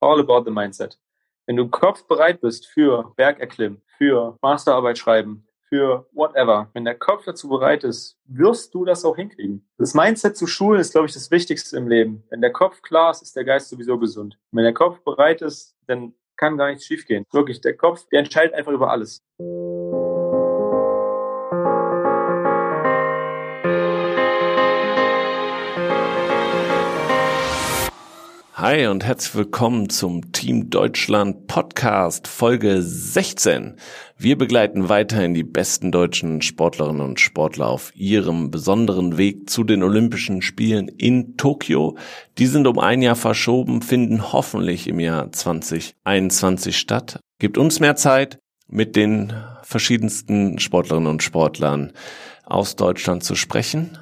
[0.00, 0.98] All about the mindset.
[1.46, 6.96] Wenn du im Kopf bereit bist für Bergerklimmen, für Masterarbeit schreiben, für whatever, wenn der
[6.96, 9.68] Kopf dazu bereit ist, wirst du das auch hinkriegen.
[9.78, 12.24] Das Mindset zu schulen ist, glaube ich, das Wichtigste im Leben.
[12.30, 14.38] Wenn der Kopf klar ist, ist der Geist sowieso gesund.
[14.52, 17.24] wenn der Kopf bereit ist, dann kann gar nichts schiefgehen.
[17.32, 19.22] Wirklich, der Kopf, der entscheidet einfach über alles.
[28.68, 33.76] Hi und herzlich willkommen zum Team Deutschland Podcast Folge 16.
[34.18, 39.84] Wir begleiten weiterhin die besten deutschen Sportlerinnen und Sportler auf ihrem besonderen Weg zu den
[39.84, 41.96] Olympischen Spielen in Tokio.
[42.38, 47.20] Die sind um ein Jahr verschoben, finden hoffentlich im Jahr 2021 statt.
[47.38, 51.92] Gibt uns mehr Zeit, mit den verschiedensten Sportlerinnen und Sportlern
[52.44, 53.96] aus Deutschland zu sprechen.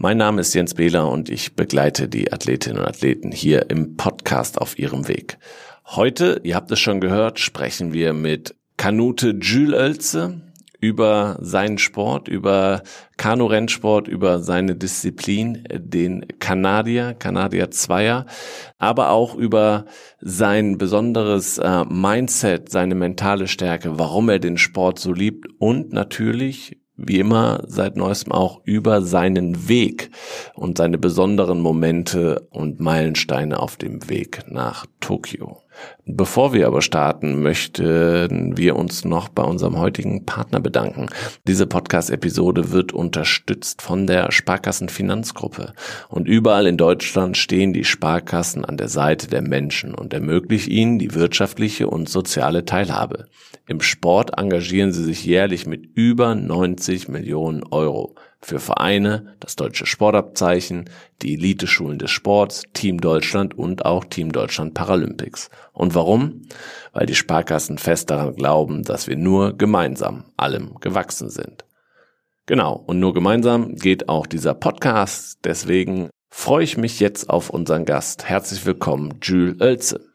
[0.00, 4.60] Mein Name ist Jens Behler und ich begleite die Athletinnen und Athleten hier im Podcast
[4.60, 5.38] auf ihrem Weg.
[5.86, 10.40] Heute, ihr habt es schon gehört, sprechen wir mit Kanute Jules Oelze
[10.78, 12.84] über seinen Sport, über
[13.16, 18.26] Kanu-Rennsport, über seine Disziplin, den Kanadier, Kanadier Zweier,
[18.78, 19.86] aber auch über
[20.20, 26.76] sein besonderes äh, Mindset, seine mentale Stärke, warum er den Sport so liebt und natürlich
[26.98, 30.10] wie immer seit neuestem auch über seinen Weg
[30.54, 35.62] und seine besonderen Momente und Meilensteine auf dem Weg nach Tokio.
[36.06, 41.06] Bevor wir aber starten, möchten wir uns noch bei unserem heutigen Partner bedanken.
[41.46, 45.74] Diese Podcast-Episode wird unterstützt von der Sparkassen Finanzgruppe.
[46.08, 50.98] Und überall in Deutschland stehen die Sparkassen an der Seite der Menschen und ermöglichen ihnen
[50.98, 53.26] die wirtschaftliche und soziale Teilhabe.
[53.68, 59.84] Im Sport engagieren sie sich jährlich mit über 90 Millionen Euro für Vereine, das deutsche
[59.84, 60.88] Sportabzeichen,
[61.20, 65.50] die Eliteschulen des Sports, Team Deutschland und auch Team Deutschland Paralympics.
[65.74, 66.46] Und warum?
[66.94, 71.66] Weil die Sparkassen fest daran glauben, dass wir nur gemeinsam allem gewachsen sind.
[72.46, 75.40] Genau, und nur gemeinsam geht auch dieser Podcast.
[75.44, 78.24] Deswegen freue ich mich jetzt auf unseren Gast.
[78.24, 80.07] Herzlich willkommen, Jules Oelze.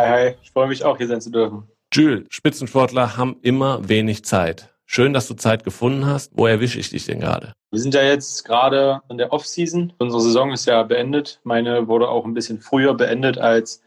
[0.00, 1.68] Hi, hi, ich freue mich auch, hier sein zu dürfen.
[1.92, 4.74] Jules, Spitzensportler haben immer wenig Zeit.
[4.86, 6.32] Schön, dass du Zeit gefunden hast.
[6.34, 7.52] Wo erwische ich dich denn gerade?
[7.70, 9.92] Wir sind ja jetzt gerade in der Off-Season.
[9.98, 11.40] Unsere Saison ist ja beendet.
[11.44, 13.82] Meine wurde auch ein bisschen früher beendet als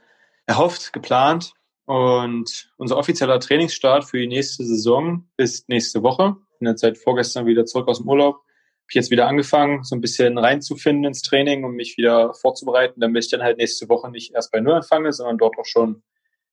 [0.46, 1.53] erhofft, geplant.
[1.85, 6.35] Und unser offizieller Trainingsstart für die nächste Saison ist nächste Woche.
[6.51, 8.44] Ich bin jetzt seit vorgestern wieder zurück aus dem Urlaub.
[8.83, 13.23] Habe jetzt wieder angefangen, so ein bisschen reinzufinden ins Training, um mich wieder vorzubereiten, damit
[13.23, 16.03] ich dann halt nächste Woche nicht erst bei Null anfange, sondern dort auch schon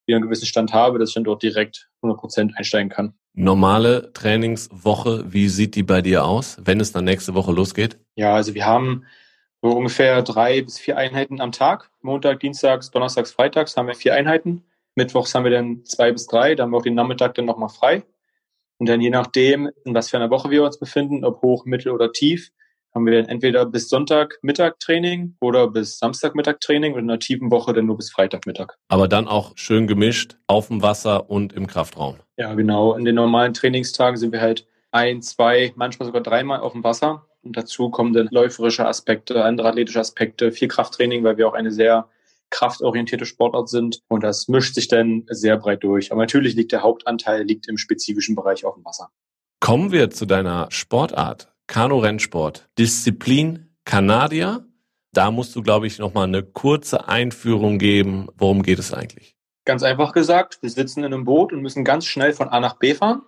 [0.07, 3.15] wieder einen gewissen Stand habe, dass ich dann dort direkt 100% einsteigen kann.
[3.33, 7.99] Normale Trainingswoche, wie sieht die bei dir aus, wenn es dann nächste Woche losgeht?
[8.17, 9.05] Ja, also wir haben
[9.63, 11.91] so ungefähr drei bis vier Einheiten am Tag.
[12.03, 14.65] Montag, Dienstags, Donnerstags, Freitags haben wir vier Einheiten.
[14.97, 17.69] Mittwochs haben wir dann zwei bis drei, dann haben wir auch den Nachmittag dann nochmal
[17.69, 18.03] frei.
[18.81, 21.93] Und dann je nachdem, in was für einer Woche wir uns befinden, ob hoch, mittel
[21.93, 22.51] oder tief,
[22.95, 27.11] haben wir dann entweder bis Sonntag Mittag Training oder bis Samstag Mittag Training und in
[27.11, 28.79] einer tiefen Woche dann nur bis Freitag Mittag.
[28.89, 32.17] Aber dann auch schön gemischt auf dem Wasser und im Kraftraum.
[32.39, 32.95] Ja, genau.
[32.95, 37.27] In den normalen Trainingstagen sind wir halt ein, zwei, manchmal sogar dreimal auf dem Wasser.
[37.43, 41.71] Und dazu kommen dann läuferische Aspekte, andere athletische Aspekte, viel Krafttraining, weil wir auch eine
[41.71, 42.09] sehr
[42.51, 44.03] kraftorientierte Sportart sind.
[44.09, 46.13] Und das mischt sich dann sehr breit durch.
[46.13, 49.11] Aber natürlich liegt der Hauptanteil liegt im spezifischen Bereich auf dem Wasser.
[49.61, 51.53] Kommen wir zu deiner Sportart.
[51.67, 52.69] Kanu-Rennsport.
[52.79, 54.67] Disziplin Kanadier.
[55.13, 58.29] Da musst du, glaube ich, nochmal eine kurze Einführung geben.
[58.37, 59.37] Worum geht es eigentlich?
[59.65, 62.75] Ganz einfach gesagt, wir sitzen in einem Boot und müssen ganz schnell von A nach
[62.79, 63.23] B fahren.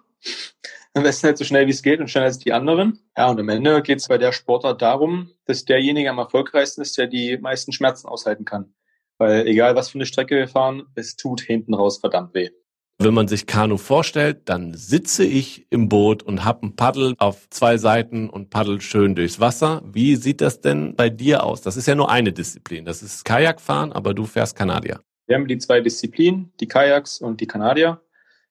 [0.94, 2.98] Am besten halt so schnell wie es geht und schneller als die anderen.
[3.16, 6.98] Ja, und am Ende geht es bei der Sportart darum, dass derjenige am erfolgreichsten ist,
[6.98, 8.74] der die meisten Schmerzen aushalten kann.
[9.22, 12.50] Weil egal was für eine Strecke wir fahren, es tut hinten raus verdammt weh.
[12.98, 17.48] Wenn man sich Kanu vorstellt, dann sitze ich im Boot und habe ein Paddel auf
[17.48, 19.80] zwei Seiten und paddel schön durchs Wasser.
[19.84, 21.62] Wie sieht das denn bei dir aus?
[21.62, 22.84] Das ist ja nur eine Disziplin.
[22.84, 24.98] Das ist Kajakfahren, aber du fährst Kanadier.
[25.28, 28.00] Wir haben die zwei Disziplinen, die Kajaks und die Kanadier.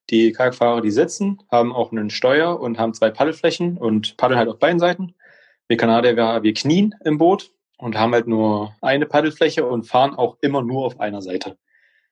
[0.10, 4.48] Die Kajakfahrer, die sitzen, haben auch einen Steuer und haben zwei Paddelflächen und paddeln halt
[4.48, 5.16] auf beiden Seiten.
[5.68, 7.52] Wir Kanadier, wir, wir knien im Boot
[7.82, 11.58] und haben halt nur eine Paddelfläche und fahren auch immer nur auf einer Seite.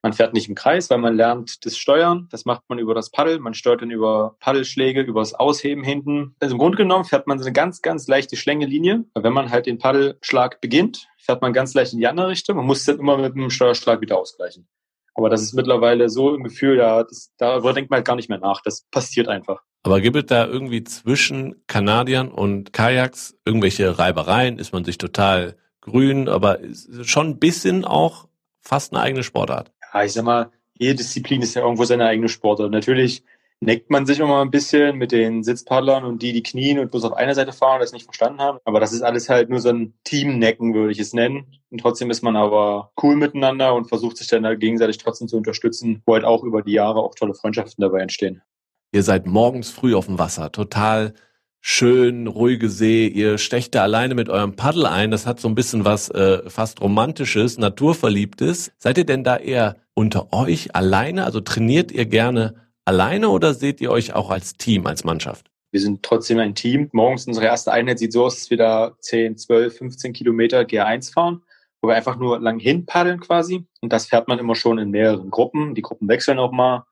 [0.02, 2.28] Man fährt nicht im Kreis, weil man lernt das Steuern.
[2.32, 3.40] Das macht man über das Paddel.
[3.40, 6.36] Man steuert dann über Paddelschläge, über das Ausheben hinten.
[6.40, 9.04] Also im Grunde genommen fährt man so eine ganz, ganz leichte Schlängellinie.
[9.14, 12.56] Wenn man halt den Paddelschlag beginnt, fährt man ganz leicht in die andere Richtung.
[12.56, 14.68] Man muss dann immer mit dem Steuerschlag wieder ausgleichen.
[15.16, 18.30] Aber das ist mittlerweile so im Gefühl, ja, das, darüber denkt man halt gar nicht
[18.30, 18.62] mehr nach.
[18.64, 19.62] Das passiert einfach.
[19.84, 24.60] Aber gibt es da irgendwie zwischen Kanadiern und Kajaks irgendwelche Reibereien?
[24.60, 26.60] Ist man sich total grün, aber
[27.04, 28.28] schon ein bisschen auch
[28.60, 29.72] fast eine eigene Sportart.
[29.94, 32.72] Ja, ich sag mal, jede Disziplin ist ja irgendwo seine eigene Sportart.
[32.72, 33.24] Natürlich
[33.62, 37.04] neckt man sich immer ein bisschen mit den Sitzpaddlern und die, die knien und bloß
[37.06, 38.60] auf einer Seite fahren, das nicht verstanden haben.
[38.64, 41.60] Aber das ist alles halt nur so ein Teamnecken, würde ich es nennen.
[41.70, 45.38] Und trotzdem ist man aber cool miteinander und versucht sich dann halt gegenseitig trotzdem zu
[45.38, 48.42] unterstützen, wo halt auch über die Jahre auch tolle Freundschaften dabei entstehen.
[48.92, 51.14] Ihr seid morgens früh auf dem Wasser, total
[51.62, 53.08] schön, ruhige See.
[53.08, 55.12] Ihr stecht da alleine mit eurem Paddel ein.
[55.12, 58.72] Das hat so ein bisschen was äh, fast Romantisches, Naturverliebtes.
[58.80, 61.26] Seid ihr denn da eher unter euch alleine?
[61.26, 65.52] Also trainiert ihr gerne alleine oder seht ihr euch auch als Team, als Mannschaft?
[65.70, 66.90] Wir sind trotzdem ein Team.
[66.92, 71.14] Morgens unsere erste Einheit sieht so aus, dass wir da 10, 12, 15 Kilometer GR1
[71.14, 71.44] fahren,
[71.80, 73.68] wo wir einfach nur lang hin paddeln quasi.
[73.82, 75.76] Und das fährt man immer schon in mehreren Gruppen.
[75.76, 76.86] Die Gruppen wechseln auch mal.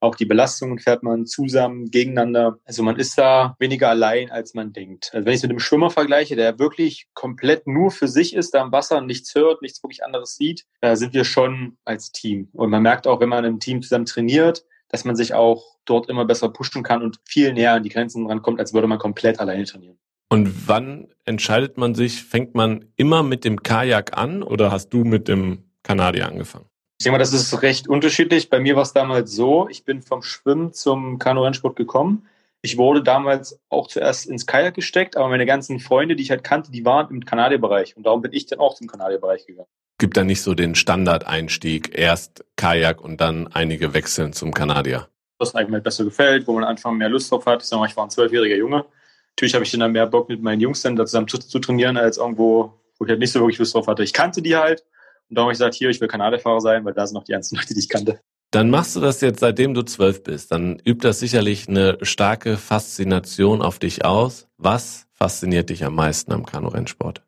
[0.00, 2.58] Auch die Belastungen fährt man zusammen, gegeneinander.
[2.64, 5.10] Also man ist da weniger allein, als man denkt.
[5.12, 8.54] Also wenn ich es mit einem Schwimmer vergleiche, der wirklich komplett nur für sich ist,
[8.54, 12.48] da im Wasser nichts hört, nichts wirklich anderes sieht, da sind wir schon als Team.
[12.52, 16.08] Und man merkt auch, wenn man im Team zusammen trainiert, dass man sich auch dort
[16.08, 19.40] immer besser pushen kann und viel näher an die Grenzen rankommt, als würde man komplett
[19.40, 19.98] alleine trainieren.
[20.30, 25.04] Und wann entscheidet man sich, fängt man immer mit dem Kajak an oder hast du
[25.04, 26.66] mit dem Kanadier angefangen?
[26.98, 28.50] Ich denke mal, das ist recht unterschiedlich.
[28.50, 32.26] Bei mir war es damals so, ich bin vom Schwimmen zum Kanu-Rennsport gekommen.
[32.60, 36.42] Ich wurde damals auch zuerst ins Kajak gesteckt, aber meine ganzen Freunde, die ich halt
[36.42, 39.68] kannte, die waren im Kanadierbereich und darum bin ich dann auch zum Kanadierbereich gegangen
[39.98, 45.08] gibt da nicht so den Standardeinstieg, erst Kajak und dann einige wechseln zum Kanadier.
[45.38, 47.62] Was einem halt besser gefällt, wo man am Anfang mehr Lust drauf hat.
[47.62, 48.84] Ich, sag mal, ich war ein zwölfjähriger Junge.
[49.32, 51.96] Natürlich habe ich dann mehr Bock mit meinen Jungs dann da zusammen zu, zu, trainieren,
[51.96, 54.02] als irgendwo, wo ich halt nicht so wirklich Lust drauf hatte.
[54.02, 54.84] Ich kannte die halt
[55.28, 57.32] und darum habe ich gesagt, hier, ich will Kanadierfahrer sein, weil da sind noch die
[57.32, 58.20] ganzen Leute, die ich kannte.
[58.50, 60.52] Dann machst du das jetzt, seitdem du zwölf bist.
[60.52, 64.48] Dann übt das sicherlich eine starke Faszination auf dich aus.
[64.56, 67.22] Was fasziniert dich am meisten am Kanu-Rennsport?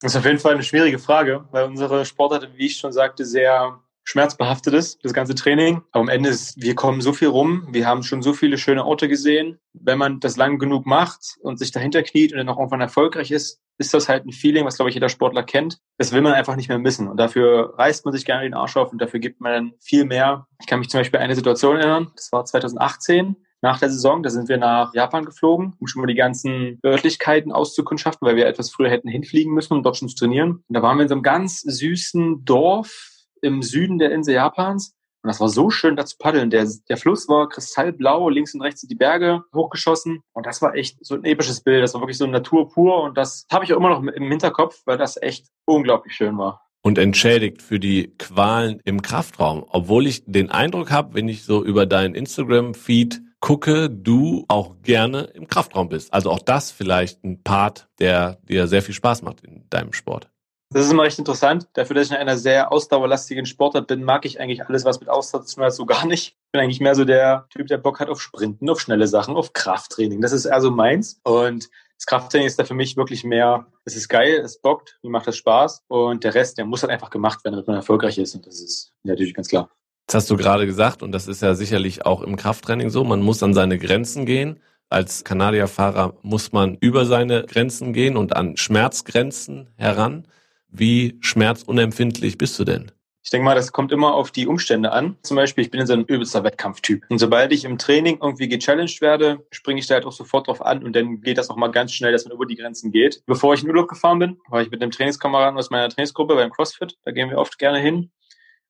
[0.00, 3.24] Das ist auf jeden Fall eine schwierige Frage, weil unsere Sportart, wie ich schon sagte,
[3.24, 5.82] sehr schmerzbehaftet ist, das ganze Training.
[5.92, 8.84] Aber am Ende ist, wir kommen so viel rum, wir haben schon so viele schöne
[8.84, 9.58] Orte gesehen.
[9.74, 13.30] Wenn man das lang genug macht und sich dahinter kniet und dann auch irgendwann erfolgreich
[13.30, 15.80] ist, ist das halt ein Feeling, was, glaube ich, jeder Sportler kennt.
[15.98, 17.08] Das will man einfach nicht mehr missen.
[17.08, 20.04] Und dafür reißt man sich gerne den Arsch auf und dafür gibt man dann viel
[20.04, 20.46] mehr.
[20.60, 24.22] Ich kann mich zum Beispiel an eine Situation erinnern, das war 2018 nach der Saison.
[24.22, 28.46] Da sind wir nach Japan geflogen, um schon mal die ganzen Örtlichkeiten auszukundschaften, weil wir
[28.46, 30.62] etwas früher hätten hinfliegen müssen, um dort schon zu trainieren.
[30.68, 33.15] Und da waren wir in so einem ganz süßen Dorf
[33.46, 34.94] im Süden der Insel Japans.
[35.22, 36.50] Und das war so schön, da zu paddeln.
[36.50, 40.22] Der, der Fluss war kristallblau, links und rechts sind die Berge hochgeschossen.
[40.32, 41.82] Und das war echt so ein episches Bild.
[41.82, 43.02] Das war wirklich so Natur pur.
[43.02, 46.66] Und das habe ich auch immer noch im Hinterkopf, weil das echt unglaublich schön war
[46.86, 49.64] und entschädigt für die Qualen im Kraftraum.
[49.66, 55.22] Obwohl ich den Eindruck habe, wenn ich so über deinen Instagram-Feed gucke, du auch gerne
[55.34, 56.14] im Kraftraum bist.
[56.14, 60.30] Also auch das vielleicht ein Part, der dir sehr viel Spaß macht in deinem Sport.
[60.70, 61.68] Das ist immer recht interessant.
[61.74, 65.08] Dafür, dass ich in einer sehr ausdauerlastigen Sportart bin, mag ich eigentlich alles, was mit
[65.08, 66.36] Ausdauer zu tun hat, so gar nicht.
[66.46, 69.36] Ich bin eigentlich mehr so der Typ, der Bock hat auf Sprinten, auf schnelle Sachen,
[69.36, 70.20] auf Krafttraining.
[70.20, 71.20] Das ist eher so meins.
[71.22, 75.10] Und das Krafttraining ist da für mich wirklich mehr, es ist geil, es bockt, mir
[75.10, 75.84] macht das Spaß.
[75.86, 78.34] Und der Rest, der muss halt einfach gemacht werden, damit man erfolgreich ist.
[78.34, 79.70] Und das ist natürlich ganz klar.
[80.06, 83.02] Das hast du gerade gesagt und das ist ja sicherlich auch im Krafttraining so.
[83.04, 84.60] Man muss an seine Grenzen gehen.
[84.88, 90.28] Als Kanadierfahrer muss man über seine Grenzen gehen und an Schmerzgrenzen heran.
[90.68, 92.92] Wie schmerzunempfindlich bist du denn?
[93.26, 95.16] Ich denke mal, das kommt immer auf die Umstände an.
[95.22, 97.04] Zum Beispiel, ich bin in so einem übelster Wettkampftyp.
[97.08, 100.64] Und sobald ich im Training irgendwie gechallenged werde, springe ich da halt auch sofort drauf
[100.64, 103.24] an und dann geht das auch mal ganz schnell, dass man über die Grenzen geht.
[103.26, 106.52] Bevor ich in Urlaub gefahren bin, war ich mit einem Trainingskameraden aus meiner Trainingsgruppe beim
[106.52, 106.98] CrossFit.
[107.04, 108.12] Da gehen wir oft gerne hin.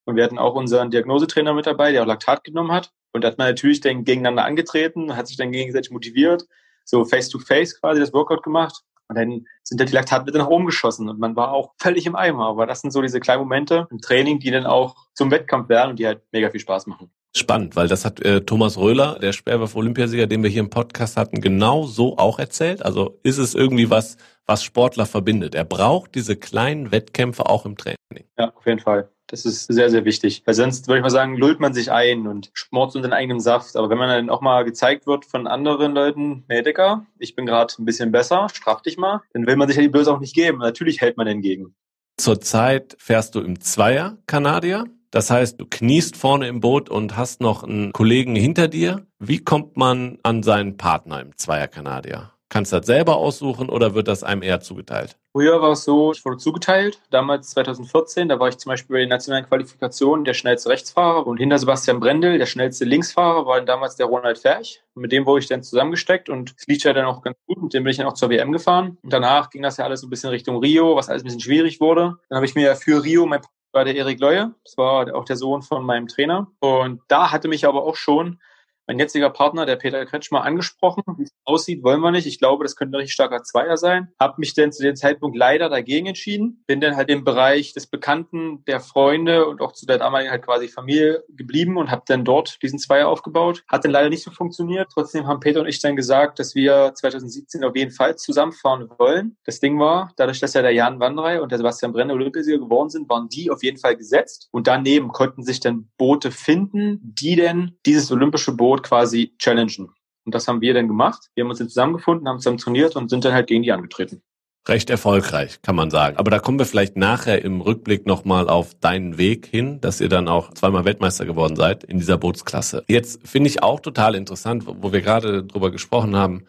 [0.07, 2.93] Und wir hatten auch unseren Diagnosetrainer mit dabei, der auch Laktat genommen hat.
[3.13, 6.47] Und da hat man natürlich dann gegeneinander angetreten, hat sich dann gegenseitig motiviert,
[6.85, 8.85] so face-to-face -face quasi das Workout gemacht.
[9.09, 12.17] Und dann sind halt die Laktatwerte nach oben geschossen und man war auch völlig im
[12.17, 12.47] Eimer.
[12.47, 15.91] Aber das sind so diese kleinen Momente im Training, die dann auch zum Wettkampf werden
[15.91, 17.11] und die halt mega viel Spaß machen.
[17.37, 21.43] Spannend, weil das hat äh, Thomas Röhler, der Sperrwurf-Olympiasieger, den wir hier im Podcast hatten,
[21.43, 22.83] genau so auch erzählt.
[22.83, 25.55] Also ist es irgendwie was, was Sportler verbindet.
[25.55, 27.97] Er braucht diese kleinen Wettkämpfe auch im Training.
[28.39, 29.11] Ja, auf jeden Fall.
[29.29, 30.43] Das ist sehr, sehr wichtig.
[30.47, 33.41] Weil sonst würde ich mal sagen, lullt man sich ein und schmort so den eigenen
[33.41, 33.77] Saft.
[33.77, 37.47] Aber wenn man dann auch mal gezeigt wird von anderen Leuten, nee, Dicker, ich bin
[37.47, 40.21] gerade ein bisschen besser, straf dich mal, dann will man sich ja die Böse auch
[40.21, 40.59] nicht geben.
[40.59, 41.75] Natürlich hält man entgegen.
[42.19, 44.85] Zurzeit fährst du im Zweier Kanadier.
[45.11, 49.07] Das heißt, du kniest vorne im Boot und hast noch einen Kollegen hinter dir.
[49.19, 52.33] Wie kommt man an seinen Partner im Zweier Kanadier?
[52.49, 55.17] Kannst das selber aussuchen oder wird das einem eher zugeteilt?
[55.33, 57.01] Früher war es so, ich wurde zugeteilt.
[57.11, 61.39] Damals 2014, da war ich zum Beispiel bei den nationalen Qualifikationen der schnellste Rechtsfahrer und
[61.39, 64.83] hinter Sebastian Brendel, der schnellste Linksfahrer, war damals der Ronald Ferch.
[64.95, 67.63] Mit dem wurde ich dann zusammengesteckt und es lief ja dann auch ganz gut.
[67.63, 68.97] Mit dem bin ich dann auch zur WM gefahren.
[69.03, 71.41] Und danach ging das ja alles so ein bisschen Richtung Rio, was alles ein bisschen
[71.41, 72.17] schwierig wurde.
[72.29, 73.41] Dann habe ich mir für Rio mein
[73.77, 74.55] war der Erik Leue.
[74.65, 76.49] Das war auch der Sohn von meinem Trainer.
[76.61, 78.41] Und da hatte mich aber auch schon
[78.87, 81.03] mein jetziger Partner, der Peter Kretschmer, angesprochen.
[81.19, 82.27] Wie es aussieht, wollen wir nicht.
[82.27, 84.09] Ich glaube, das könnte ein richtig starker Zweier sein.
[84.19, 86.63] Hab mich dann zu dem Zeitpunkt leider dagegen entschieden.
[86.67, 90.45] Bin dann halt im Bereich des Bekannten, der Freunde und auch zu der damaligen halt
[90.45, 93.65] quasi Familie geblieben und habe dann dort diesen Zweier aufgebaut.
[93.69, 94.89] Hat dann leider nicht so funktioniert.
[94.93, 99.37] Trotzdem haben Peter und ich dann gesagt, dass wir 2017 auf jeden Fall zusammenfahren wollen.
[99.45, 102.91] Das Ding war, dadurch, dass ja der Jan Wandrei und der Sebastian Brenner Olympiasieger geworden
[102.91, 104.49] sind, waren die auf jeden Fall gesetzt.
[104.53, 109.91] Und daneben konnten sich dann Boote finden, die denn dieses olympische Boot Boot quasi challengen.
[110.25, 111.31] Und das haben wir dann gemacht.
[111.35, 114.23] Wir haben uns dann zusammengefunden, haben zusammen trainiert und sind dann halt gegen die angetreten.
[114.69, 116.17] Recht erfolgreich, kann man sagen.
[116.17, 120.09] Aber da kommen wir vielleicht nachher im Rückblick nochmal auf deinen Weg hin, dass ihr
[120.09, 122.83] dann auch zweimal Weltmeister geworden seid in dieser Bootsklasse.
[122.89, 126.47] Jetzt finde ich auch total interessant, wo wir gerade drüber gesprochen haben.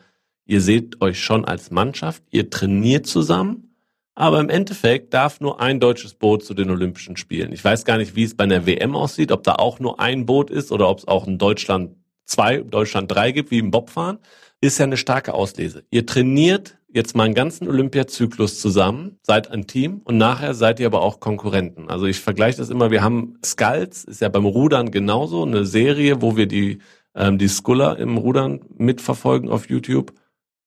[0.47, 3.75] Ihr seht euch schon als Mannschaft, ihr trainiert zusammen,
[4.15, 7.53] aber im Endeffekt darf nur ein deutsches Boot zu den Olympischen Spielen.
[7.53, 10.25] Ich weiß gar nicht, wie es bei der WM aussieht, ob da auch nur ein
[10.25, 11.96] Boot ist oder ob es auch in Deutschland
[12.27, 14.19] zwei, Deutschland drei gibt, wie im Bobfahren,
[14.61, 15.83] ist ja eine starke Auslese.
[15.89, 20.87] Ihr trainiert jetzt mal einen ganzen Olympiazyklus zusammen, seid ein Team und nachher seid ihr
[20.87, 21.89] aber auch Konkurrenten.
[21.89, 26.21] Also ich vergleiche das immer, wir haben Skulls, ist ja beim Rudern genauso, eine Serie,
[26.21, 26.79] wo wir die,
[27.15, 30.13] ähm, die Skuller im Rudern mitverfolgen auf YouTube.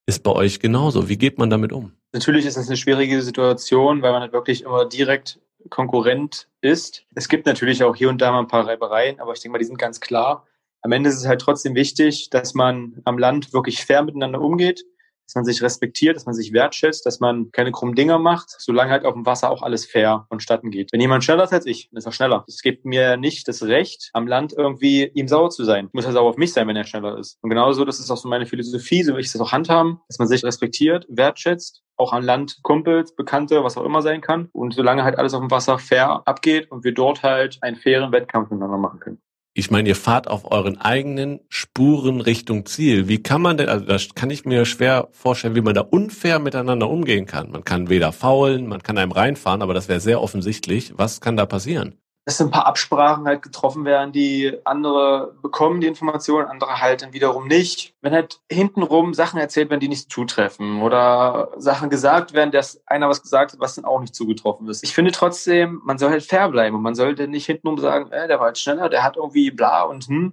[0.07, 1.09] Ist bei euch genauso.
[1.09, 1.93] Wie geht man damit um?
[2.13, 7.05] Natürlich ist es eine schwierige Situation, weil man halt wirklich immer direkt Konkurrent ist.
[7.15, 9.59] Es gibt natürlich auch hier und da mal ein paar Reibereien, aber ich denke mal,
[9.59, 10.47] die sind ganz klar
[10.83, 14.83] am Ende ist es halt trotzdem wichtig, dass man am Land wirklich fair miteinander umgeht,
[15.31, 18.91] dass man sich respektiert, dass man sich wertschätzt, dass man keine krummen Dinger macht, solange
[18.91, 20.93] halt auf dem Wasser auch alles fair vonstatten geht.
[20.93, 22.45] Wenn jemand schneller ist als ich, dann ist er schneller.
[22.49, 25.89] Es gibt mir nicht das Recht, am Land irgendwie ihm sauer zu sein.
[25.93, 27.39] Muss er sauer auf mich sein, wenn er schneller ist.
[27.43, 30.19] Und genauso, das ist auch so meine Philosophie, so will ich das auch handhaben, dass
[30.19, 34.49] man sich respektiert, wertschätzt, auch an Land Kumpels, Bekannte, was auch immer sein kann.
[34.53, 38.11] Und solange halt alles auf dem Wasser fair abgeht und wir dort halt einen fairen
[38.11, 43.09] Wettkampf miteinander machen können ich meine, ihr fahrt auf euren eigenen Spuren Richtung Ziel.
[43.09, 46.39] Wie kann man denn, also das kann ich mir schwer vorstellen, wie man da unfair
[46.39, 47.51] miteinander umgehen kann.
[47.51, 50.93] Man kann weder faulen, man kann einem reinfahren, aber das wäre sehr offensichtlich.
[50.97, 51.97] Was kann da passieren?
[52.25, 57.13] Dass ein paar Absprachen halt getroffen werden, die andere bekommen die Informationen, andere halt dann
[57.13, 57.95] wiederum nicht.
[58.03, 63.09] Wenn halt hintenrum Sachen erzählt werden, die nicht zutreffen oder Sachen gesagt werden, dass einer
[63.09, 64.85] was gesagt hat, was dann auch nicht zugetroffen ist.
[64.85, 68.29] Ich finde trotzdem, man soll halt fair bleiben und man sollte nicht hintenrum sagen, äh,
[68.29, 70.33] der war halt schneller, der hat irgendwie bla und hm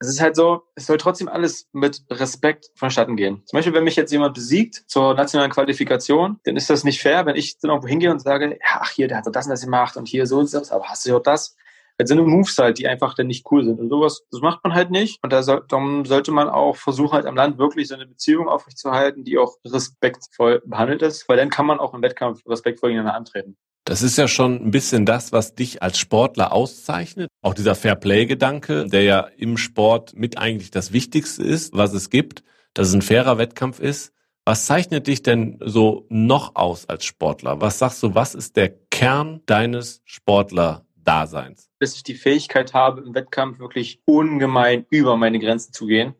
[0.00, 3.42] es ist halt so, es soll trotzdem alles mit Respekt vonstatten gehen.
[3.44, 7.26] Zum Beispiel, wenn mich jetzt jemand besiegt zur nationalen Qualifikation, dann ist das nicht fair,
[7.26, 9.50] wenn ich dann irgendwo hingehe und sage, ja, ach hier, der hat doch das und
[9.50, 11.54] das gemacht und hier so und so, aber hast du ja auch das?
[11.98, 13.78] Das sind Moves halt, die einfach dann nicht cool sind.
[13.78, 15.22] Und sowas, das macht man halt nicht.
[15.22, 18.48] Und da soll, darum sollte man auch versuchen, halt am Land wirklich so eine Beziehung
[18.48, 23.18] aufrechtzuerhalten, die auch respektvoll behandelt ist, weil dann kann man auch im Wettkampf respektvoll gegeneinander
[23.18, 23.58] antreten.
[23.90, 27.28] Das ist ja schon ein bisschen das, was dich als Sportler auszeichnet.
[27.42, 32.44] Auch dieser Fair-Play-Gedanke, der ja im Sport mit eigentlich das Wichtigste ist, was es gibt,
[32.72, 34.12] dass es ein fairer Wettkampf ist.
[34.44, 37.60] Was zeichnet dich denn so noch aus als Sportler?
[37.60, 41.68] Was sagst du, was ist der Kern deines Sportler-Daseins?
[41.80, 46.14] Dass ich die Fähigkeit habe, im Wettkampf wirklich ungemein über meine Grenzen zu gehen.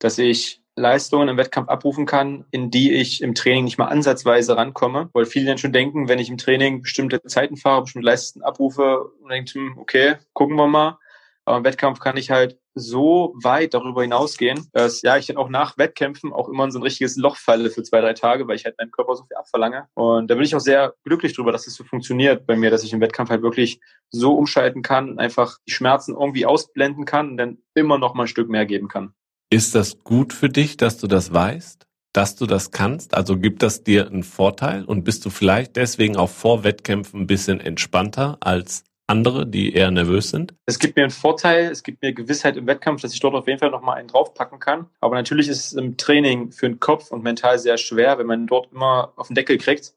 [0.00, 4.56] Dass ich Leistungen im Wettkampf abrufen kann, in die ich im Training nicht mal ansatzweise
[4.56, 8.44] rankomme, weil viele dann schon denken, wenn ich im Training bestimmte Zeiten fahre, bestimmte Leistungen
[8.44, 10.98] abrufe und denke, hm, okay, gucken wir mal.
[11.44, 15.48] Aber im Wettkampf kann ich halt so weit darüber hinausgehen, dass ja ich dann auch
[15.48, 18.56] nach Wettkämpfen auch immer in so ein richtiges Loch falle für zwei, drei Tage, weil
[18.56, 19.88] ich halt meinem Körper so viel abverlange.
[19.94, 22.70] Und da bin ich auch sehr glücklich drüber, dass es das so funktioniert bei mir,
[22.70, 27.04] dass ich im Wettkampf halt wirklich so umschalten kann und einfach die Schmerzen irgendwie ausblenden
[27.04, 29.12] kann und dann immer noch mal ein Stück mehr geben kann.
[29.52, 33.12] Ist das gut für dich, dass du das weißt, dass du das kannst?
[33.12, 37.26] Also gibt das dir einen Vorteil und bist du vielleicht deswegen auch vor Wettkämpfen ein
[37.26, 40.54] bisschen entspannter als andere, die eher nervös sind?
[40.64, 43.46] Es gibt mir einen Vorteil, es gibt mir Gewissheit im Wettkampf, dass ich dort auf
[43.46, 44.86] jeden Fall nochmal einen draufpacken kann.
[45.02, 48.46] Aber natürlich ist es im Training für den Kopf und mental sehr schwer, wenn man
[48.46, 49.92] dort immer auf den Deckel kriegt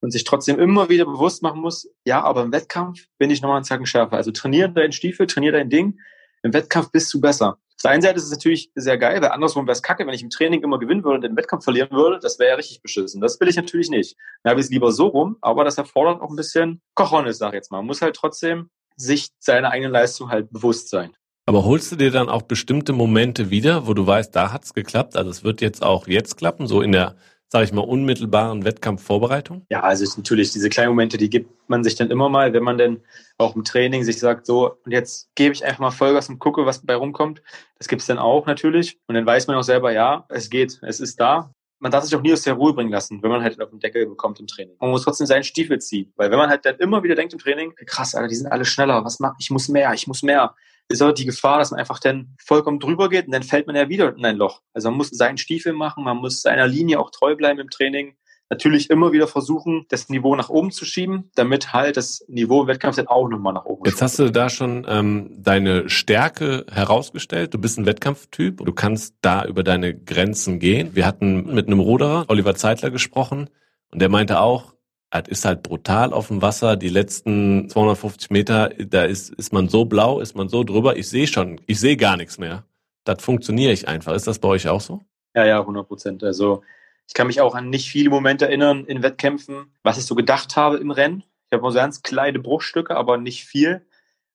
[0.00, 3.56] und sich trotzdem immer wieder bewusst machen muss, ja, aber im Wettkampf bin ich nochmal
[3.56, 4.14] einen Zacken schärfer.
[4.14, 5.98] Also trainiere deinen Stiefel, trainiere dein Ding.
[6.44, 7.58] Im Wettkampf bist du besser.
[7.80, 10.12] Auf der einen Seite ist es natürlich sehr geil, weil andersrum wäre es kacke, wenn
[10.12, 12.18] ich im Training immer gewinnen würde und den Wettkampf verlieren würde.
[12.20, 13.22] Das wäre ja richtig beschissen.
[13.22, 14.18] Das will ich natürlich nicht.
[14.42, 17.48] Da habe ich es lieber so rum, aber das erfordert auch ein bisschen Kochonis, sag
[17.48, 17.78] ich jetzt mal.
[17.78, 21.16] Man muss halt trotzdem sich seiner eigenen Leistung halt bewusst sein.
[21.46, 25.16] Aber holst du dir dann auch bestimmte Momente wieder, wo du weißt, da hat's geklappt,
[25.16, 27.16] also es wird jetzt auch jetzt klappen, so in der
[27.50, 29.66] sage ich mal, unmittelbaren Wettkampfvorbereitung?
[29.70, 32.78] Ja, also natürlich diese kleinen Momente, die gibt man sich dann immer mal, wenn man
[32.78, 33.00] dann
[33.38, 36.64] auch im Training sich sagt, so, und jetzt gebe ich einfach mal Vollgas und gucke,
[36.64, 37.42] was bei rumkommt.
[37.78, 39.00] Das gibt's dann auch natürlich.
[39.08, 41.52] Und dann weiß man auch selber, ja, es geht, es ist da.
[41.80, 43.80] Man darf sich auch nie aus der Ruhe bringen lassen, wenn man halt auf den
[43.80, 44.76] Deckel bekommt im Training.
[44.78, 46.12] Man muss trotzdem seinen Stiefel ziehen.
[46.16, 48.64] Weil wenn man halt dann immer wieder denkt im Training, krass, Alter, die sind alle
[48.64, 49.50] schneller, was mach ich?
[49.50, 50.54] muss mehr, ich muss mehr
[50.90, 53.76] ist aber die Gefahr, dass man einfach dann vollkommen drüber geht und dann fällt man
[53.76, 54.60] ja wieder in ein Loch.
[54.74, 58.16] Also man muss seinen Stiefel machen, man muss seiner Linie auch treu bleiben im Training.
[58.52, 62.66] Natürlich immer wieder versuchen, das Niveau nach oben zu schieben, damit halt das Niveau im
[62.66, 67.54] Wettkampf dann auch nochmal nach oben Jetzt hast du da schon ähm, deine Stärke herausgestellt.
[67.54, 68.64] Du bist ein Wettkampftyp.
[68.64, 70.96] Du kannst da über deine Grenzen gehen.
[70.96, 73.48] Wir hatten mit einem Ruderer, Oliver Zeitler, gesprochen
[73.92, 74.74] und der meinte auch,
[75.10, 76.76] es ist halt brutal auf dem Wasser.
[76.76, 80.96] Die letzten 250 Meter, da ist, ist man so blau, ist man so drüber.
[80.96, 82.64] Ich sehe schon, ich sehe gar nichts mehr.
[83.04, 84.14] Das funktioniere ich einfach.
[84.14, 85.00] Ist das bei euch auch so?
[85.34, 86.24] Ja, ja, 100 Prozent.
[86.24, 86.62] Also
[87.08, 90.56] ich kann mich auch an nicht viele Momente erinnern in Wettkämpfen, was ich so gedacht
[90.56, 91.24] habe im Rennen.
[91.46, 93.84] Ich habe nur so ganz kleine Bruchstücke, aber nicht viel.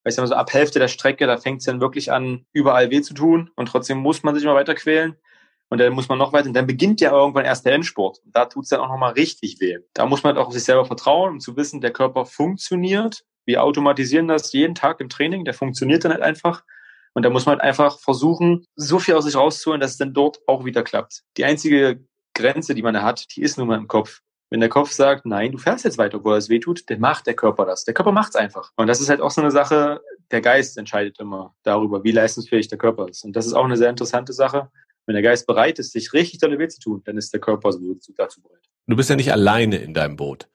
[0.04, 2.46] Weil ich sag mal so ab Hälfte der Strecke, da fängt es dann wirklich an,
[2.52, 5.16] überall weh zu tun und trotzdem muss man sich immer weiter quälen.
[5.70, 8.20] Und dann muss man noch weiter, und dann beginnt ja irgendwann erst der Endsport.
[8.24, 9.80] Und da tut's dann auch nochmal richtig weh.
[9.94, 13.24] Da muss man halt auch auf sich selber vertrauen, um zu wissen, der Körper funktioniert.
[13.46, 16.64] Wir automatisieren das jeden Tag im Training, der funktioniert dann halt einfach.
[17.14, 20.14] Und da muss man halt einfach versuchen, so viel aus sich rauszuholen, dass es dann
[20.14, 21.24] dort auch wieder klappt.
[21.38, 22.04] Die einzige
[22.34, 24.22] Grenze, die man da hat, die ist nun mal im Kopf.
[24.52, 27.26] Wenn der Kopf sagt, nein, du fährst jetzt weiter, obwohl es weh tut, dann macht
[27.26, 27.84] der Körper das.
[27.84, 28.72] Der Körper macht's einfach.
[28.76, 32.68] Und das ist halt auch so eine Sache, der Geist entscheidet immer darüber, wie leistungsfähig
[32.68, 33.24] der Körper ist.
[33.26, 34.70] Und das ist auch eine sehr interessante Sache.
[35.06, 37.70] Wenn der Geist bereit ist, sich richtig dolle weh zu tun, dann ist der Körper
[37.70, 38.62] dazu bereit.
[38.88, 40.48] Du bist ja nicht alleine in deinem Boot.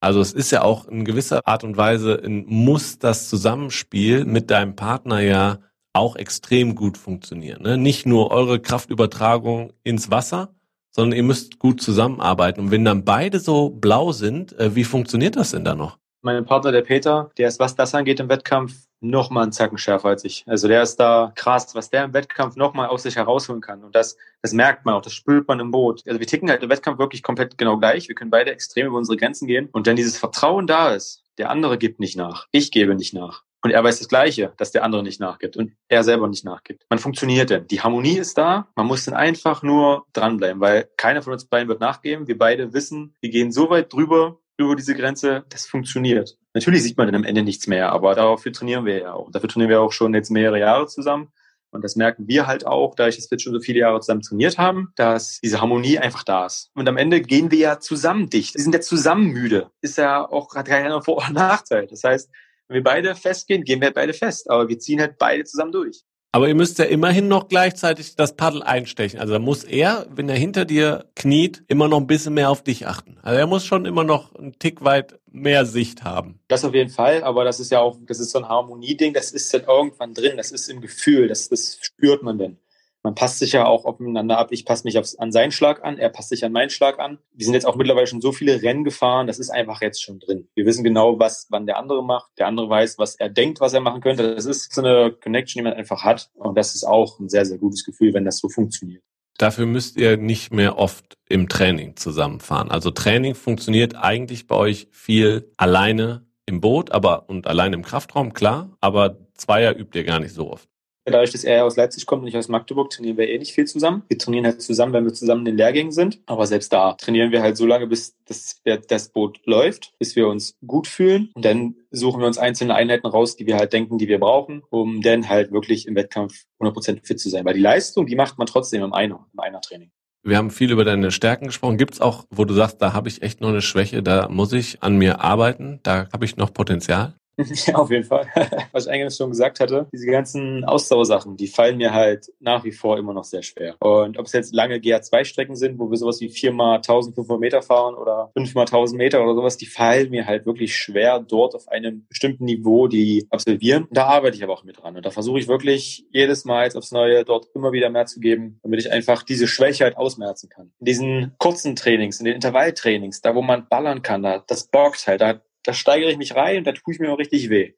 [0.00, 4.74] Also es ist ja auch in gewisser Art und Weise, muss das Zusammenspiel mit deinem
[4.74, 5.60] Partner ja
[5.92, 7.62] auch extrem gut funktionieren.
[7.62, 7.78] Ne?
[7.78, 10.54] Nicht nur eure Kraftübertragung ins Wasser,
[10.90, 12.60] sondern ihr müsst gut zusammenarbeiten.
[12.60, 15.98] Und wenn dann beide so blau sind, äh, wie funktioniert das denn da noch?
[16.22, 19.78] Mein Partner, der Peter, der ist, was das angeht im Wettkampf, noch mal einen Zacken
[19.78, 20.44] schärfer als ich.
[20.46, 23.84] Also der ist da krass, was der im Wettkampf noch mal aus sich herausholen kann.
[23.84, 26.02] Und das, das merkt man auch, das spürt man im Boot.
[26.06, 28.08] Also wir ticken halt im Wettkampf wirklich komplett genau gleich.
[28.08, 29.68] Wir können beide extrem über unsere Grenzen gehen.
[29.72, 32.46] Und wenn dieses Vertrauen da ist, der andere gibt nicht nach.
[32.52, 33.42] Ich gebe nicht nach.
[33.64, 36.84] Und er weiß das Gleiche, dass der andere nicht nachgibt und er selber nicht nachgibt.
[36.90, 37.68] Man funktioniert denn.
[37.68, 38.66] Die Harmonie ist da.
[38.74, 42.26] Man muss dann einfach nur dranbleiben, weil keiner von uns beiden wird nachgeben.
[42.26, 46.36] Wir beide wissen, wir gehen so weit drüber, über diese Grenze, das funktioniert.
[46.54, 49.30] Natürlich sieht man dann am Ende nichts mehr, aber dafür trainieren wir ja auch.
[49.30, 51.32] Dafür trainieren wir auch schon jetzt mehrere Jahre zusammen.
[51.70, 54.20] Und das merken wir halt auch, da ich das jetzt schon so viele Jahre zusammen
[54.20, 56.70] trainiert haben, dass diese Harmonie einfach da ist.
[56.74, 58.54] Und am Ende gehen wir ja zusammen dicht.
[58.54, 59.70] Wir sind ja zusammen müde.
[59.80, 61.86] Ist ja auch gerade keiner Vor- und Nachteil.
[61.86, 62.30] Das heißt,
[62.68, 64.50] wenn wir beide festgehen, gehen wir beide fest.
[64.50, 66.02] Aber wir ziehen halt beide zusammen durch.
[66.34, 69.20] Aber ihr müsst ja immerhin noch gleichzeitig das Paddel einstechen.
[69.20, 72.64] Also da muss er, wenn er hinter dir kniet, immer noch ein bisschen mehr auf
[72.64, 73.18] dich achten.
[73.20, 76.40] Also er muss schon immer noch einen Tick weit mehr Sicht haben.
[76.48, 79.30] Das auf jeden Fall, aber das ist ja auch, das ist so ein Harmonieding, das
[79.30, 82.56] ist dann irgendwann drin, das ist im Gefühl, das, das spürt man denn
[83.02, 84.48] man passt sich ja auch aufeinander ab.
[84.50, 87.18] Ich passe mich aufs, an seinen Schlag an, er passt sich an meinen Schlag an.
[87.32, 90.20] Wir sind jetzt auch mittlerweile schon so viele Rennen gefahren, das ist einfach jetzt schon
[90.20, 90.48] drin.
[90.54, 92.30] Wir wissen genau, was, wann der andere macht.
[92.38, 94.34] Der andere weiß, was er denkt, was er machen könnte.
[94.34, 96.30] Das ist so eine Connection, die man einfach hat.
[96.34, 99.02] Und das ist auch ein sehr, sehr gutes Gefühl, wenn das so funktioniert.
[99.38, 102.70] Dafür müsst ihr nicht mehr oft im Training zusammenfahren.
[102.70, 108.34] Also Training funktioniert eigentlich bei euch viel alleine im Boot, aber und alleine im Kraftraum,
[108.34, 110.68] klar, aber Zweier übt ihr gar nicht so oft.
[111.04, 113.64] Dadurch, dass er aus Leipzig kommt und ich aus Magdeburg, trainieren wir eh nicht viel
[113.64, 114.04] zusammen.
[114.08, 116.20] Wir trainieren halt zusammen, wenn wir zusammen in den Lehrgängen sind.
[116.26, 120.28] Aber selbst da trainieren wir halt so lange, bis das, das Boot läuft, bis wir
[120.28, 121.30] uns gut fühlen.
[121.34, 124.62] Und dann suchen wir uns einzelne Einheiten raus, die wir halt denken, die wir brauchen,
[124.70, 127.44] um dann halt wirklich im Wettkampf 100% fit zu sein.
[127.44, 129.90] Weil die Leistung, die macht man trotzdem im Einer, im Einer-Training.
[130.24, 131.78] Wir haben viel über deine Stärken gesprochen.
[131.78, 134.52] Gibt es auch, wo du sagst, da habe ich echt noch eine Schwäche, da muss
[134.52, 137.16] ich an mir arbeiten, da habe ich noch Potenzial?
[137.66, 138.26] Ja, auf jeden Fall.
[138.72, 142.72] Was ich eingangs schon gesagt hatte, diese ganzen Ausdauersachen, die fallen mir halt nach wie
[142.72, 143.76] vor immer noch sehr schwer.
[143.80, 147.94] Und ob es jetzt lange GA2-Strecken sind, wo wir sowas wie viermal 1500 Meter fahren
[147.94, 152.06] oder fünfmal 1000 Meter oder sowas, die fallen mir halt wirklich schwer, dort auf einem
[152.08, 153.86] bestimmten Niveau die absolvieren.
[153.90, 154.96] Da arbeite ich aber auch mit dran.
[154.96, 158.20] Und da versuche ich wirklich jedes Mal jetzt aufs Neue dort immer wieder mehr zu
[158.20, 160.72] geben, damit ich einfach diese Schwäche halt ausmerzen kann.
[160.80, 165.06] In diesen kurzen Trainings, in den Intervalltrainings, da wo man ballern kann, da, das borgt
[165.06, 167.74] halt, da da steigere ich mich rein und da tue ich mir auch richtig weh.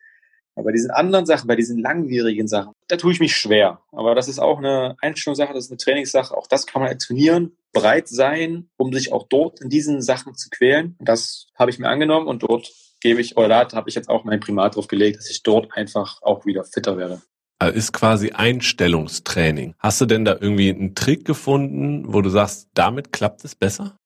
[0.54, 3.80] Aber bei diesen anderen Sachen, bei diesen langwierigen Sachen, da tue ich mich schwer.
[3.90, 6.36] Aber das ist auch eine Einstellungssache, das ist eine Trainingssache.
[6.36, 10.48] Auch das kann man trainieren, bereit sein, um sich auch dort in diesen Sachen zu
[10.50, 10.96] quälen.
[11.00, 12.70] Das habe ich mir angenommen und dort
[13.00, 15.76] gebe ich, oder da habe ich jetzt auch mein Primat drauf gelegt, dass ich dort
[15.76, 17.20] einfach auch wieder fitter werde.
[17.58, 19.74] Also ist quasi Einstellungstraining.
[19.78, 23.98] Hast du denn da irgendwie einen Trick gefunden, wo du sagst, damit klappt es besser?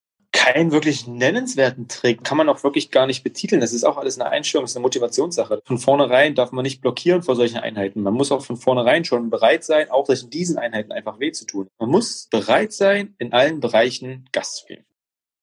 [0.53, 2.25] Keinen wirklich nennenswerten Trick.
[2.25, 3.61] Kann man auch wirklich gar nicht betiteln.
[3.61, 5.61] Das ist auch alles eine Einstellung, das ist eine Motivationssache.
[5.65, 8.03] Von vornherein darf man nicht blockieren vor solchen Einheiten.
[8.03, 11.33] Man muss auch von vornherein schon bereit sein, auch sich in diesen Einheiten einfach weh
[11.33, 11.69] zu tun.
[11.79, 14.85] Man muss bereit sein, in allen Bereichen Gas zu geben.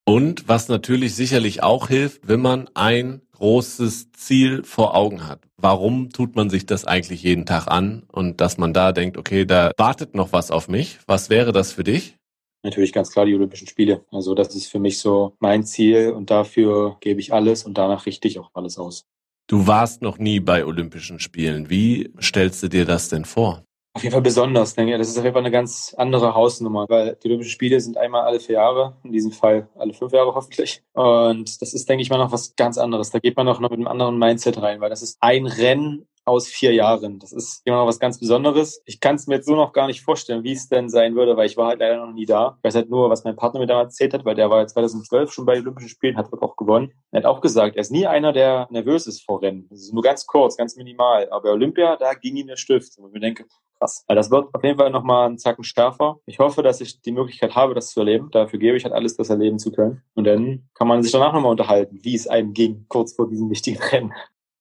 [0.07, 5.41] Und was natürlich sicherlich auch hilft, wenn man ein großes Ziel vor Augen hat.
[5.57, 8.03] Warum tut man sich das eigentlich jeden Tag an?
[8.11, 10.99] Und dass man da denkt, okay, da wartet noch was auf mich.
[11.05, 12.17] Was wäre das für dich?
[12.65, 14.03] Natürlich ganz klar die Olympischen Spiele.
[14.11, 18.05] Also das ist für mich so mein Ziel und dafür gebe ich alles und danach
[18.05, 19.05] richte ich auch alles aus.
[19.47, 21.69] Du warst noch nie bei Olympischen Spielen.
[21.69, 23.63] Wie stellst du dir das denn vor?
[23.93, 24.97] Auf jeden Fall besonders, denke ich.
[24.97, 28.23] Das ist auf jeden Fall eine ganz andere Hausnummer, weil die Olympischen Spiele sind einmal
[28.23, 30.83] alle vier Jahre, in diesem Fall alle fünf Jahre hoffentlich.
[30.93, 33.11] Und das ist, denke ich mal, noch was ganz anderes.
[33.11, 36.47] Da geht man noch mit einem anderen Mindset rein, weil das ist ein Rennen aus
[36.47, 37.19] vier Jahren.
[37.19, 38.81] Das ist immer noch was ganz Besonderes.
[38.85, 41.37] Ich kann es mir jetzt so noch gar nicht vorstellen, wie es denn sein würde,
[41.37, 42.55] weil ich war halt leider noch nie da.
[42.57, 44.67] Ich weiß halt nur, was mein Partner mir damals erzählt hat, weil der war ja
[44.67, 46.91] 2012 schon bei den Olympischen Spielen, hat dort auch gewonnen.
[47.11, 49.67] Er hat auch gesagt, er ist nie einer, der nervös ist vor Rennen.
[49.69, 51.29] Das ist nur ganz kurz, ganz minimal.
[51.29, 52.97] Aber Olympia, da ging ihm der Stift.
[52.97, 53.45] Und ich mir denke,
[53.79, 54.03] krass.
[54.07, 56.19] Weil das wird auf jeden Fall nochmal einen Zacken schärfer.
[56.25, 58.29] Ich hoffe, dass ich die Möglichkeit habe, das zu erleben.
[58.31, 60.01] Dafür gebe ich halt alles, das erleben zu können.
[60.13, 63.49] Und dann kann man sich danach nochmal unterhalten, wie es einem ging, kurz vor diesem
[63.49, 64.13] wichtigen Rennen.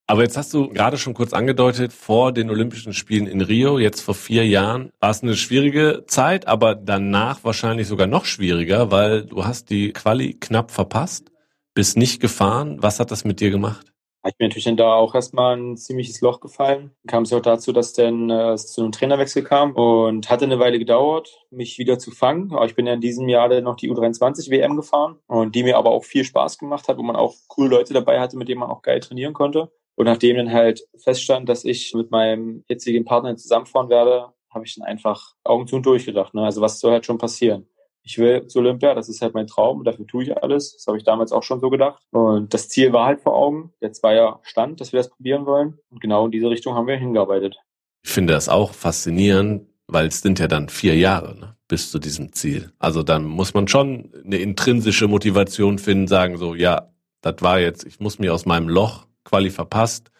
[0.06, 4.02] Aber jetzt hast du gerade schon kurz angedeutet, vor den Olympischen Spielen in Rio, jetzt
[4.02, 9.24] vor vier Jahren, war es eine schwierige Zeit, aber danach wahrscheinlich sogar noch schwieriger, weil
[9.24, 11.30] du hast die Quali knapp verpasst,
[11.72, 12.82] bist nicht gefahren.
[12.82, 13.94] Was hat das mit dir gemacht?
[14.26, 16.92] Ich bin natürlich dann da auch erstmal ein ziemliches Loch gefallen.
[17.06, 20.58] Kam es auch dazu, dass dann äh, es zu einem Trainerwechsel kam und hatte eine
[20.58, 22.52] Weile gedauert, mich wieder zu fangen.
[22.52, 25.62] Aber ich bin ja in diesem Jahr dann noch die U23 WM gefahren und die
[25.62, 28.48] mir aber auch viel Spaß gemacht hat, wo man auch coole Leute dabei hatte, mit
[28.48, 29.70] denen man auch geil trainieren konnte.
[29.96, 34.74] Und nachdem dann halt feststand, dass ich mit meinem jetzigen Partner zusammenfahren werde, habe ich
[34.74, 36.34] dann einfach Augen zu und durchgedacht.
[36.34, 36.42] Ne?
[36.42, 37.66] Also was soll halt schon passieren?
[38.02, 40.74] Ich will zu Olympia, das ist halt mein Traum und dafür tue ich alles.
[40.74, 42.02] Das habe ich damals auch schon so gedacht.
[42.10, 43.72] Und das Ziel war halt vor Augen.
[43.80, 45.78] Der Zweier stand, dass wir das probieren wollen.
[45.88, 47.56] Und genau in diese Richtung haben wir hingearbeitet.
[48.04, 51.98] Ich finde das auch faszinierend, weil es sind ja dann vier Jahre ne, bis zu
[51.98, 52.72] diesem Ziel.
[52.78, 56.90] Also dann muss man schon eine intrinsische Motivation finden, sagen so, ja,
[57.22, 60.10] das war jetzt, ich muss mir aus meinem Loch Quali verpasst,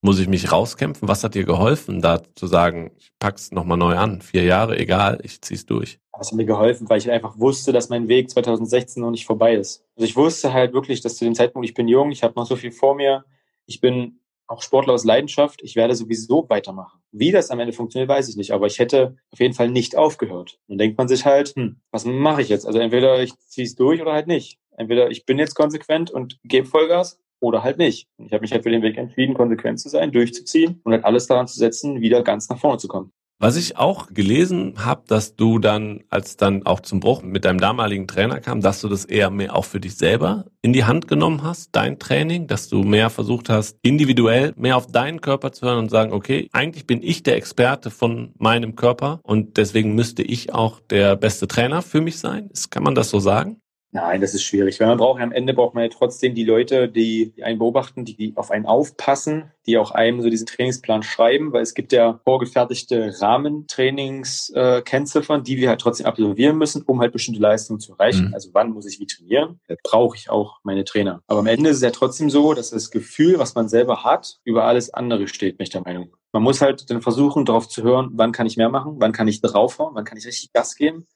[0.00, 1.08] muss ich mich rauskämpfen?
[1.08, 4.20] Was hat dir geholfen, da zu sagen, ich pack's nochmal neu an?
[4.20, 5.98] Vier Jahre, egal, ich zieh's durch.
[6.18, 9.54] Das hat mir geholfen, weil ich einfach wusste, dass mein Weg 2016 noch nicht vorbei
[9.54, 9.84] ist.
[9.96, 12.46] Also ich wusste halt wirklich, dass zu dem Zeitpunkt, ich bin jung, ich habe noch
[12.46, 13.24] so viel vor mir,
[13.66, 17.00] ich bin auch Sportler aus Leidenschaft, ich werde sowieso weitermachen.
[17.10, 19.96] Wie das am Ende funktioniert, weiß ich nicht, aber ich hätte auf jeden Fall nicht
[19.96, 20.58] aufgehört.
[20.68, 22.66] Dann denkt man sich halt, hm, was mache ich jetzt?
[22.66, 24.58] Also entweder ich ziehe es durch oder halt nicht.
[24.76, 28.08] Entweder ich bin jetzt konsequent und gebe Vollgas oder halt nicht.
[28.18, 31.26] Ich habe mich halt für den Weg entschieden, konsequent zu sein, durchzuziehen und halt alles
[31.26, 33.12] daran zu setzen, wieder ganz nach vorne zu kommen.
[33.40, 37.58] Was ich auch gelesen habe, dass du dann, als dann auch zum Bruch mit deinem
[37.58, 41.08] damaligen Trainer kam, dass du das eher mehr auch für dich selber in die Hand
[41.08, 45.66] genommen hast, dein Training, dass du mehr versucht hast, individuell mehr auf deinen Körper zu
[45.66, 50.22] hören und sagen, okay, eigentlich bin ich der Experte von meinem Körper und deswegen müsste
[50.22, 52.50] ich auch der beste Trainer für mich sein.
[52.70, 53.60] Kann man das so sagen?
[53.94, 54.78] Nein, das ist schwierig.
[54.80, 58.04] Weil man braucht am Ende braucht man ja trotzdem die Leute, die, die einen beobachten,
[58.04, 61.92] die, die auf einen aufpassen, die auch einem so diesen Trainingsplan schreiben, weil es gibt
[61.92, 67.92] ja vorgefertigte Rahmentrainingskennziffern, äh, die wir halt trotzdem absolvieren müssen, um halt bestimmte Leistungen zu
[67.92, 68.30] erreichen.
[68.30, 68.34] Mhm.
[68.34, 69.60] Also wann muss ich wie trainieren?
[69.68, 71.22] Da brauche ich auch meine Trainer.
[71.28, 74.40] Aber am Ende ist es ja trotzdem so, dass das Gefühl, was man selber hat,
[74.42, 76.10] über alles andere steht, bin ich der Meinung.
[76.32, 79.28] Man muss halt dann versuchen, darauf zu hören, wann kann ich mehr machen, wann kann
[79.28, 81.06] ich draufhauen, wann kann ich richtig Gas geben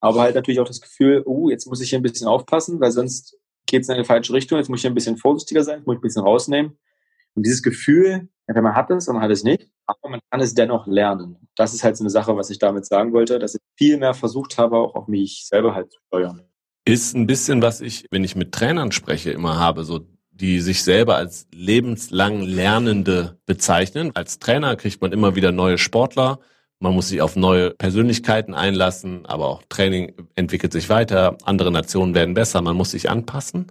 [0.00, 2.92] aber halt natürlich auch das Gefühl, oh, jetzt muss ich hier ein bisschen aufpassen, weil
[2.92, 5.94] sonst geht es in eine falsche Richtung, jetzt muss ich ein bisschen vorsichtiger sein, muss
[5.94, 6.78] ich ein bisschen rausnehmen.
[7.34, 10.40] Und dieses Gefühl, entweder man hat es oder man hat es nicht, aber man kann
[10.40, 11.36] es dennoch lernen.
[11.54, 14.14] Das ist halt so eine Sache, was ich damit sagen wollte, dass ich viel mehr
[14.14, 16.42] versucht habe, auch auf mich selber halt zu steuern.
[16.84, 20.84] Ist ein bisschen, was ich, wenn ich mit Trainern spreche, immer habe, so die sich
[20.84, 24.12] selber als lebenslang Lernende bezeichnen.
[24.14, 26.38] Als Trainer kriegt man immer wieder neue Sportler,
[26.80, 32.14] man muss sich auf neue Persönlichkeiten einlassen, aber auch Training entwickelt sich weiter, andere Nationen
[32.14, 33.66] werden besser, man muss sich anpassen.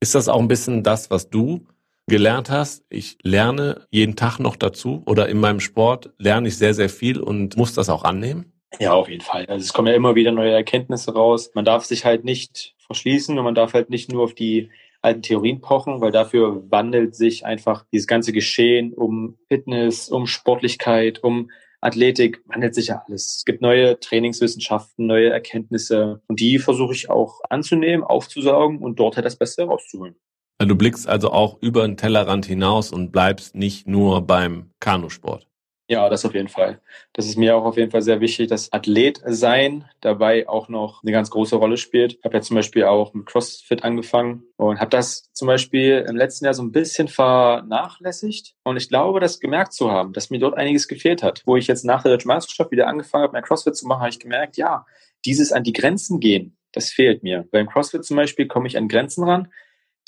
[0.00, 1.66] Ist das auch ein bisschen das, was du
[2.06, 2.84] gelernt hast?
[2.90, 7.20] Ich lerne jeden Tag noch dazu oder in meinem Sport lerne ich sehr, sehr viel
[7.20, 8.52] und muss das auch annehmen?
[8.80, 9.46] Ja, auf jeden Fall.
[9.46, 11.50] Also es kommen ja immer wieder neue Erkenntnisse raus.
[11.54, 15.22] Man darf sich halt nicht verschließen und man darf halt nicht nur auf die alten
[15.22, 21.50] Theorien pochen, weil dafür wandelt sich einfach dieses ganze Geschehen um Fitness, um Sportlichkeit, um
[21.84, 23.36] Athletik wandelt sich ja alles.
[23.38, 29.16] Es gibt neue Trainingswissenschaften, neue Erkenntnisse und die versuche ich auch anzunehmen, aufzusaugen und dort
[29.16, 30.16] halt das Beste rauszuholen.
[30.58, 35.46] Du blickst also auch über den Tellerrand hinaus und bleibst nicht nur beim Kanusport.
[35.86, 36.80] Ja, das auf jeden Fall.
[37.12, 41.02] Das ist mir auch auf jeden Fall sehr wichtig, dass Athlet sein dabei auch noch
[41.02, 42.14] eine ganz große Rolle spielt.
[42.14, 46.16] Ich habe ja zum Beispiel auch mit CrossFit angefangen und habe das zum Beispiel im
[46.16, 48.54] letzten Jahr so ein bisschen vernachlässigt.
[48.64, 51.42] Und ich glaube, das gemerkt zu haben, dass mir dort einiges gefehlt hat.
[51.44, 54.10] Wo ich jetzt nach der Deutschen Meisterschaft wieder angefangen habe, mein CrossFit zu machen, habe
[54.10, 54.86] ich gemerkt, ja,
[55.26, 57.46] dieses an die Grenzen gehen, das fehlt mir.
[57.50, 59.48] Beim CrossFit zum Beispiel komme ich an Grenzen ran,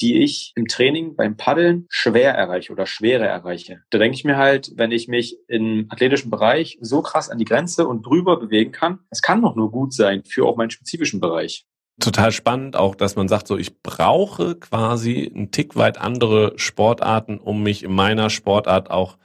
[0.00, 3.80] die ich im Training beim Paddeln schwer erreiche oder schwerer erreiche.
[3.90, 7.44] Da denke ich mir halt, wenn ich mich im athletischen Bereich so krass an die
[7.44, 11.20] Grenze und drüber bewegen kann, es kann doch nur gut sein für auch meinen spezifischen
[11.20, 11.66] Bereich.
[11.98, 17.38] Total spannend auch, dass man sagt, so ich brauche quasi einen Tick weit andere Sportarten,
[17.38, 19.16] um mich in meiner Sportart auch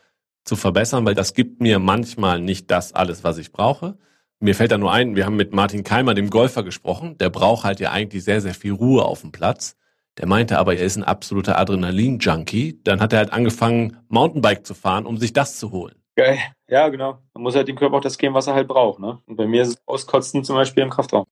[0.46, 3.98] zu verbessern, weil das gibt mir manchmal nicht das alles, was ich brauche.
[4.40, 7.18] Mir fällt da nur ein, wir haben mit Martin Keimer, dem Golfer, gesprochen.
[7.18, 9.78] Der braucht halt ja eigentlich sehr, sehr viel Ruhe auf dem Platz.
[10.18, 12.82] Der meinte aber, er ist ein absoluter Adrenalin-Junkie.
[12.84, 15.96] Dann hat er halt angefangen, Mountainbike zu fahren, um sich das zu holen.
[16.16, 16.40] Geil.
[16.68, 17.20] Ja, genau.
[17.34, 19.00] Man muss halt dem Körper auch das geben, was er halt braucht.
[19.00, 19.20] Ne?
[19.26, 21.26] Und bei mir ist es Auskotzen zum Beispiel im Kraftraum.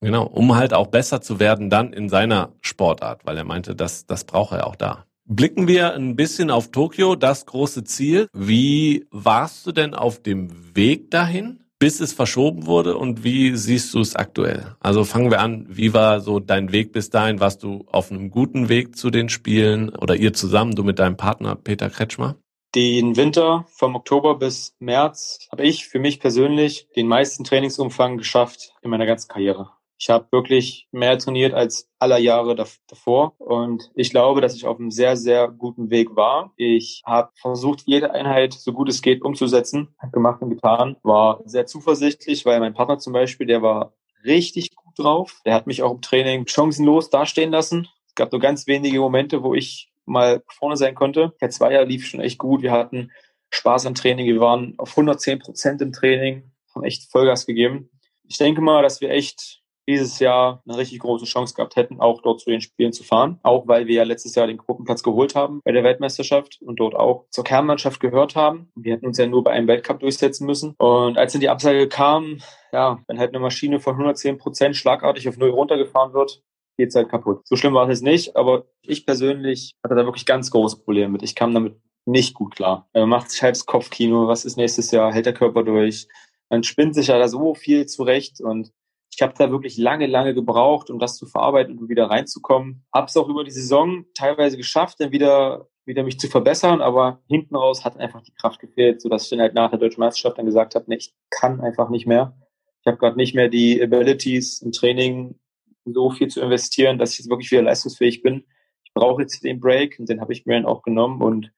[0.00, 4.06] Genau, um halt auch besser zu werden dann in seiner Sportart, weil er meinte, das,
[4.06, 5.06] das braucht er auch da.
[5.24, 8.28] Blicken wir ein bisschen auf Tokio, das große Ziel.
[8.32, 11.64] Wie warst du denn auf dem Weg dahin?
[11.78, 14.76] Bis es verschoben wurde und wie siehst du es aktuell?
[14.80, 17.40] Also fangen wir an, wie war so dein Weg bis dahin?
[17.40, 21.16] Warst du auf einem guten Weg zu den Spielen oder ihr zusammen, du mit deinem
[21.16, 22.36] Partner Peter Kretschmer?
[22.74, 28.74] Den Winter vom Oktober bis März habe ich für mich persönlich den meisten Trainingsumfang geschafft
[28.82, 29.70] in meiner ganzen Karriere.
[29.98, 34.78] Ich habe wirklich mehr trainiert als aller Jahre davor und ich glaube, dass ich auf
[34.78, 36.52] einem sehr, sehr guten Weg war.
[36.56, 41.66] Ich habe versucht, jede Einheit so gut es geht umzusetzen, gemacht und getan, war sehr
[41.66, 45.40] zuversichtlich, weil mein Partner zum Beispiel, der war richtig gut drauf.
[45.46, 47.88] Der hat mich auch im Training chancenlos dastehen lassen.
[48.06, 51.34] Es gab nur ganz wenige Momente, wo ich mal vorne sein konnte.
[51.40, 52.62] Der Zweier lief schon echt gut.
[52.62, 53.10] Wir hatten
[53.50, 54.26] Spaß am Training.
[54.26, 57.90] Wir waren auf 110 Prozent im Training, haben echt Vollgas gegeben.
[58.28, 62.22] Ich denke mal, dass wir echt dieses Jahr eine richtig große Chance gehabt hätten, auch
[62.22, 63.38] dort zu den Spielen zu fahren.
[63.42, 66.94] Auch weil wir ja letztes Jahr den Gruppenplatz geholt haben bei der Weltmeisterschaft und dort
[66.94, 68.70] auch zur Kernmannschaft gehört haben.
[68.74, 70.74] Wir hätten uns ja nur bei einem Weltcup durchsetzen müssen.
[70.78, 72.38] Und als dann die Absage kam,
[72.72, 76.42] ja, wenn halt eine Maschine von 110 Prozent schlagartig auf null runtergefahren wird,
[76.76, 77.46] geht's halt kaputt.
[77.46, 81.22] So schlimm war es nicht, aber ich persönlich hatte da wirklich ganz große Probleme mit.
[81.22, 82.88] Ich kam damit nicht gut klar.
[82.92, 86.06] Man macht sich das Kopfkino, was ist nächstes Jahr, hält der Körper durch.
[86.48, 88.72] Man spinnt sich ja da so viel zurecht und
[89.16, 92.84] ich habe da wirklich lange, lange gebraucht, um das zu verarbeiten und wieder reinzukommen.
[92.94, 97.22] Habe es auch über die Saison teilweise geschafft, dann wieder wieder mich zu verbessern, aber
[97.28, 100.36] hinten raus hat einfach die Kraft gefehlt, sodass ich dann halt nach der deutschen Meisterschaft
[100.36, 102.36] dann gesagt habe, nee, ich kann einfach nicht mehr.
[102.80, 105.38] Ich habe gerade nicht mehr die Abilities im Training
[105.84, 108.44] so viel zu investieren, dass ich jetzt wirklich wieder leistungsfähig bin.
[108.84, 111.52] Ich brauche jetzt den Break und den habe ich mir dann auch genommen und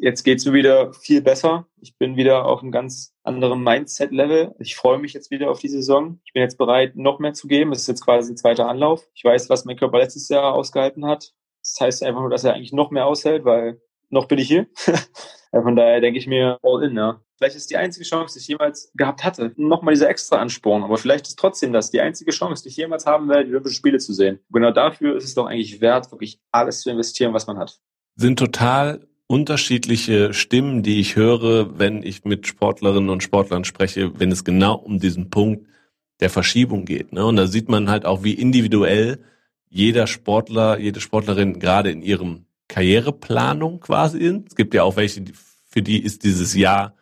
[0.00, 1.66] Jetzt geht's mir wieder viel besser.
[1.80, 4.54] Ich bin wieder auf einem ganz anderen Mindset-Level.
[4.60, 6.20] Ich freue mich jetzt wieder auf die Saison.
[6.24, 7.72] Ich bin jetzt bereit, noch mehr zu geben.
[7.72, 9.08] Es ist jetzt quasi ein zweiter Anlauf.
[9.14, 11.34] Ich weiß, was mein Körper letztes Jahr ausgehalten hat.
[11.62, 14.68] Das heißt einfach nur, dass er eigentlich noch mehr aushält, weil noch bin ich hier.
[15.50, 17.20] Von daher denke ich mir all in, ja.
[17.36, 20.84] Vielleicht ist die einzige Chance, die ich jemals gehabt hatte, nochmal dieser extra Ansporn.
[20.84, 23.76] Aber vielleicht ist trotzdem das die einzige Chance, die ich jemals haben werde, die Olympischen
[23.76, 24.38] Spiele zu sehen.
[24.52, 27.80] genau dafür ist es doch eigentlich wert, wirklich alles zu investieren, was man hat.
[28.16, 34.32] Sind total unterschiedliche Stimmen, die ich höre, wenn ich mit Sportlerinnen und Sportlern spreche, wenn
[34.32, 35.68] es genau um diesen Punkt
[36.20, 37.12] der Verschiebung geht.
[37.12, 37.24] Ne?
[37.24, 39.20] Und da sieht man halt auch, wie individuell
[39.68, 44.48] jeder Sportler, jede Sportlerin gerade in ihrem Karriereplanung quasi ist.
[44.48, 45.24] Es gibt ja auch welche,
[45.68, 46.96] für die ist dieses Jahr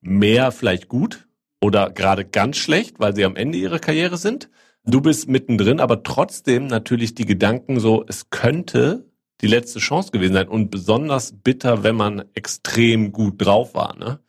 [0.00, 1.26] mehr vielleicht gut
[1.60, 4.48] oder gerade ganz schlecht, weil sie am Ende ihrer Karriere sind.
[4.84, 9.07] Du bist mittendrin, aber trotzdem natürlich die Gedanken so, es könnte
[9.40, 13.96] die letzte Chance gewesen sein und besonders bitter, wenn man extrem gut drauf war.
[13.96, 14.20] Ne?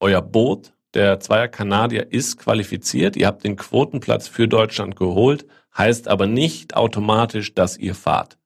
[0.00, 3.16] Euer Boot, der Zweier Kanadier, ist qualifiziert.
[3.16, 8.38] Ihr habt den Quotenplatz für Deutschland geholt, heißt aber nicht automatisch, dass ihr fahrt.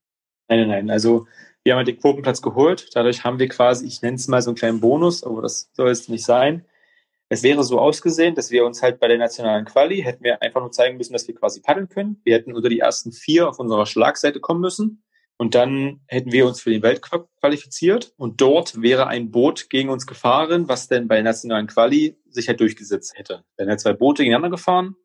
[0.49, 0.91] Nein, nein, nein.
[0.91, 1.27] Also
[1.63, 2.89] wir haben halt den Quotenplatz geholt.
[2.95, 5.91] Dadurch haben wir quasi, ich nenne es mal so einen kleinen Bonus, aber das soll
[5.91, 6.65] es nicht sein.
[7.29, 10.61] Es wäre so ausgesehen, dass wir uns halt bei der nationalen Quali hätten wir einfach
[10.61, 12.21] nur zeigen müssen, dass wir quasi paddeln können.
[12.25, 15.05] Wir hätten unter die ersten vier auf unserer Schlagseite kommen müssen.
[15.41, 19.89] Und dann hätten wir uns für den Weltcup qualifiziert und dort wäre ein Boot gegen
[19.89, 23.43] uns gefahren, was denn bei der nationalen Quali sich halt durchgesetzt hätte.
[23.57, 24.97] Dann hätten zwei Boote gegeneinander gefahren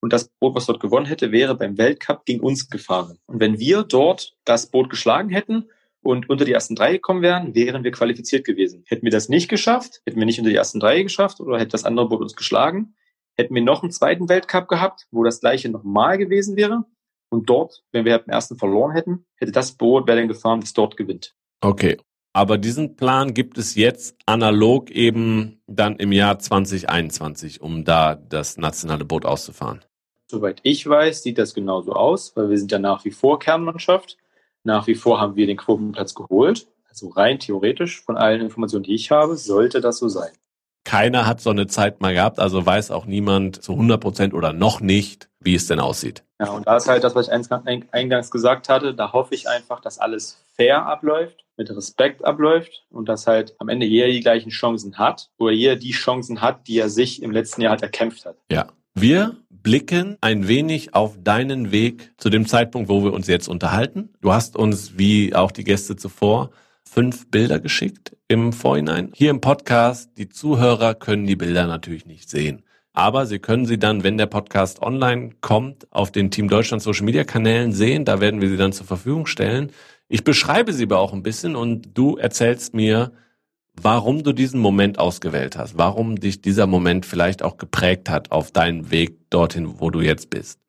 [0.00, 3.18] und das Boot, was dort gewonnen hätte, wäre beim Weltcup gegen uns gefahren.
[3.24, 5.70] Und wenn wir dort das Boot geschlagen hätten
[6.02, 8.84] und unter die ersten drei gekommen wären, wären wir qualifiziert gewesen.
[8.86, 11.70] Hätten wir das nicht geschafft, hätten wir nicht unter die ersten drei geschafft oder hätte
[11.70, 12.96] das andere Boot uns geschlagen,
[13.32, 16.84] hätten wir noch einen zweiten Weltcup gehabt, wo das gleiche nochmal gewesen wäre
[17.34, 20.72] und dort, wenn wir im ersten verloren hätten, hätte das Boot, wer denn gefahren, das
[20.72, 21.34] dort gewinnt.
[21.60, 21.98] Okay.
[22.32, 28.56] Aber diesen Plan gibt es jetzt analog eben dann im Jahr 2021, um da das
[28.56, 29.84] nationale Boot auszufahren.
[30.26, 34.16] Soweit ich weiß, sieht das genauso aus, weil wir sind ja nach wie vor Kernmannschaft.
[34.64, 36.66] Nach wie vor haben wir den Quotenplatz geholt.
[36.88, 40.32] Also rein theoretisch von allen Informationen, die ich habe, sollte das so sein.
[40.84, 44.52] Keiner hat so eine Zeit mal gehabt, also weiß auch niemand zu 100 Prozent oder
[44.52, 46.22] noch nicht, wie es denn aussieht.
[46.40, 49.80] Ja, und da ist halt das, was ich eingangs gesagt hatte, da hoffe ich einfach,
[49.80, 54.50] dass alles fair abläuft, mit Respekt abläuft und dass halt am Ende jeder die gleichen
[54.50, 58.26] Chancen hat oder jeder die Chancen hat, die er sich im letzten Jahr halt erkämpft
[58.26, 58.36] hat.
[58.50, 58.66] Ja.
[58.96, 64.10] Wir blicken ein wenig auf deinen Weg zu dem Zeitpunkt, wo wir uns jetzt unterhalten.
[64.20, 66.50] Du hast uns, wie auch die Gäste zuvor,
[66.94, 69.10] fünf Bilder geschickt im Vorhinein.
[69.16, 72.62] Hier im Podcast, die Zuhörer können die Bilder natürlich nicht sehen.
[72.92, 77.04] Aber Sie können sie dann, wenn der Podcast online kommt, auf den Team Deutschland Social
[77.04, 78.04] Media Kanälen sehen.
[78.04, 79.72] Da werden wir sie dann zur Verfügung stellen.
[80.06, 83.10] Ich beschreibe sie aber auch ein bisschen und du erzählst mir,
[83.72, 88.52] warum du diesen Moment ausgewählt hast, warum dich dieser Moment vielleicht auch geprägt hat auf
[88.52, 90.60] deinen Weg dorthin, wo du jetzt bist.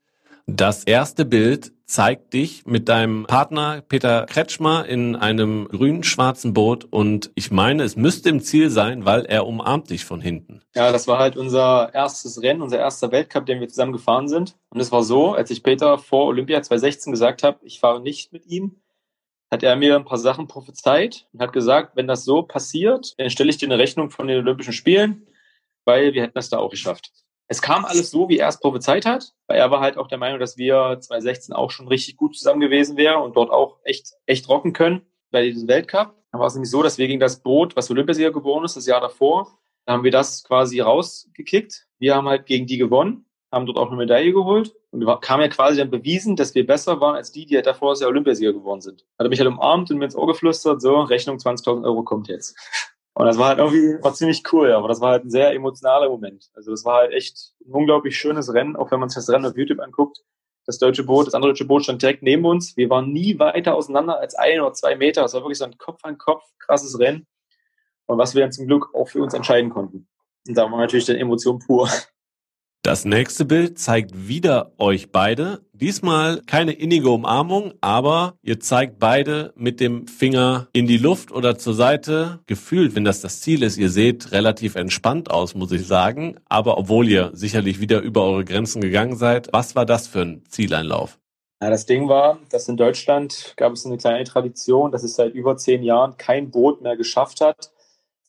[0.47, 7.31] Das erste Bild zeigt dich mit deinem Partner Peter Kretschmer in einem grün-schwarzen Boot und
[7.35, 10.61] ich meine, es müsste im Ziel sein, weil er umarmt dich von hinten.
[10.75, 14.57] Ja, das war halt unser erstes Rennen, unser erster Weltcup, den wir zusammen gefahren sind.
[14.69, 18.33] Und es war so, als ich Peter vor Olympia 2016 gesagt habe, ich fahre nicht
[18.33, 18.81] mit ihm,
[19.51, 23.29] hat er mir ein paar Sachen prophezeit und hat gesagt, wenn das so passiert, dann
[23.29, 25.27] stelle ich dir eine Rechnung von den Olympischen Spielen,
[25.85, 27.11] weil wir hätten das da auch geschafft.
[27.47, 30.17] Es kam alles so, wie er es prophezeit hat, weil er war halt auch der
[30.17, 34.13] Meinung, dass wir 2016 auch schon richtig gut zusammen gewesen wären und dort auch echt,
[34.25, 36.15] echt rocken können bei diesem Weltcup.
[36.31, 38.87] Da war es nämlich so, dass wir gegen das Boot, was Olympiasieger geworden ist, das
[38.87, 41.87] Jahr davor, da haben wir das quasi rausgekickt.
[41.99, 45.47] Wir haben halt gegen die gewonnen, haben dort auch eine Medaille geholt und haben ja
[45.47, 48.53] quasi dann bewiesen, dass wir besser waren als die, die halt davor das Jahr Olympiasieger
[48.53, 49.05] geworden sind.
[49.19, 52.27] Hat er mich halt umarmt und mir ins Ohr geflüstert, so, Rechnung 20.000 Euro kommt
[52.27, 52.57] jetzt.
[53.17, 56.09] Und das war halt irgendwie, war ziemlich cool, aber das war halt ein sehr emotionaler
[56.09, 56.51] Moment.
[56.53, 59.45] Also das war halt echt ein unglaublich schönes Rennen, auch wenn man sich das Rennen
[59.45, 60.21] auf YouTube anguckt.
[60.65, 62.75] Das deutsche Boot, das andere deutsche Boot stand direkt neben uns.
[62.75, 65.21] Wir waren nie weiter auseinander als ein oder zwei Meter.
[65.21, 67.25] Das war wirklich so ein Kopf an Kopf, krasses Rennen.
[68.05, 70.09] Und was wir dann zum Glück auch für uns entscheiden konnten.
[70.47, 71.89] Und da war natürlich dann Emotion pur.
[72.85, 75.61] Das nächste Bild zeigt wieder euch beide.
[75.73, 81.57] Diesmal keine innige Umarmung, aber ihr zeigt beide mit dem Finger in die Luft oder
[81.57, 82.41] zur Seite.
[82.45, 86.35] Gefühlt, wenn das das Ziel ist, ihr seht relativ entspannt aus, muss ich sagen.
[86.47, 90.43] Aber obwohl ihr sicherlich wieder über eure Grenzen gegangen seid, was war das für ein
[90.47, 91.17] Zieleinlauf?
[91.63, 95.33] Ja, das Ding war, dass in Deutschland gab es eine kleine Tradition, dass es seit
[95.33, 97.71] über zehn Jahren kein Boot mehr geschafft hat,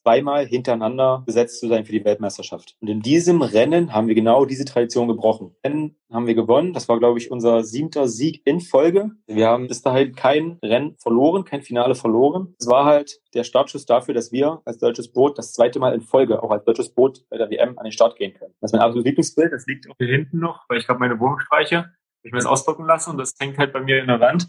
[0.07, 2.77] zweimal hintereinander besetzt zu sein für die Weltmeisterschaft.
[2.81, 5.57] Und in diesem Rennen haben wir genau diese Tradition gebrochen.
[5.65, 6.73] Rennen haben wir gewonnen.
[6.73, 9.11] Das war, glaube ich, unser siebter Sieg in Folge.
[9.27, 12.55] Wir haben bis dahin kein Rennen verloren, kein Finale verloren.
[12.61, 16.03] Es war halt der Startschuss dafür, dass wir als deutsches Boot das zweite Mal in
[16.03, 18.55] Folge auch als deutsches Boot bei der WM an den Start gehen können.
[18.61, 19.53] Das ist mein absolutes Lieblingsbild.
[19.53, 21.87] Das liegt auch hier hinten noch, weil ich habe meine Wohnungsstreiche.
[22.23, 24.47] Ich mir das ausdrucken lassen und das hängt halt bei mir in der Wand.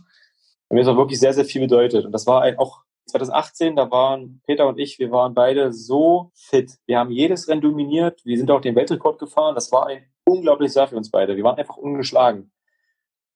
[0.70, 2.06] Und mir ist auch wirklich sehr, sehr viel bedeutet.
[2.06, 6.32] Und das war ein, auch 2018, da waren Peter und ich, wir waren beide so
[6.36, 6.78] fit.
[6.86, 8.24] Wir haben jedes Rennen dominiert.
[8.26, 9.56] Wir sind auch den Weltrekord gefahren.
[9.56, 11.36] Das war ein unglaubliches Jahr für uns beide.
[11.36, 12.52] Wir waren einfach ungeschlagen.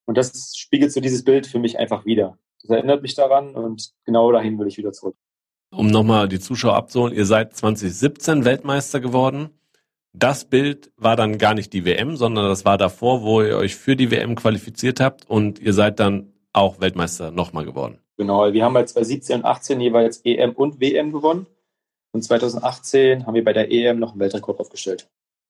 [0.06, 2.38] Und das spiegelt so dieses Bild für mich einfach wieder.
[2.62, 5.16] Das erinnert mich daran und genau dahin will ich wieder zurück.
[5.72, 9.50] Um nochmal die Zuschauer abzuholen, ihr seid 2017 Weltmeister geworden.
[10.14, 13.76] Das Bild war dann gar nicht die WM, sondern das war davor, wo ihr euch
[13.76, 18.00] für die WM qualifiziert habt und ihr seid dann auch Weltmeister nochmal geworden.
[18.18, 21.48] Genau, wir haben bei 2017 und 18 jeweils EM und WM gewonnen.
[22.14, 25.10] Und 2018 haben wir bei der EM noch einen Weltrekord aufgestellt.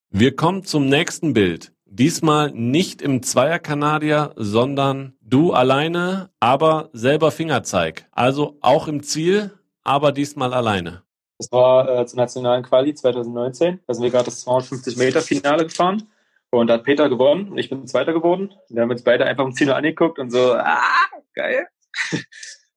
[0.10, 1.74] Wir kommen zum nächsten Bild.
[1.86, 8.08] Diesmal nicht im Zweier-Kanadier, sondern du alleine, aber selber Fingerzeig.
[8.12, 9.52] Also auch im Ziel,
[9.84, 11.04] aber diesmal alleine.
[11.38, 13.80] Das war äh, zur nationalen Quali 2019.
[13.88, 16.08] Da sind wir gerade das 250 Meter Finale gefahren.
[16.52, 18.54] Und da hat Peter gewonnen und ich bin Zweiter geworden.
[18.69, 20.82] Wir haben uns beide einfach im Ziel angeguckt und so, ah,
[21.34, 21.67] geil.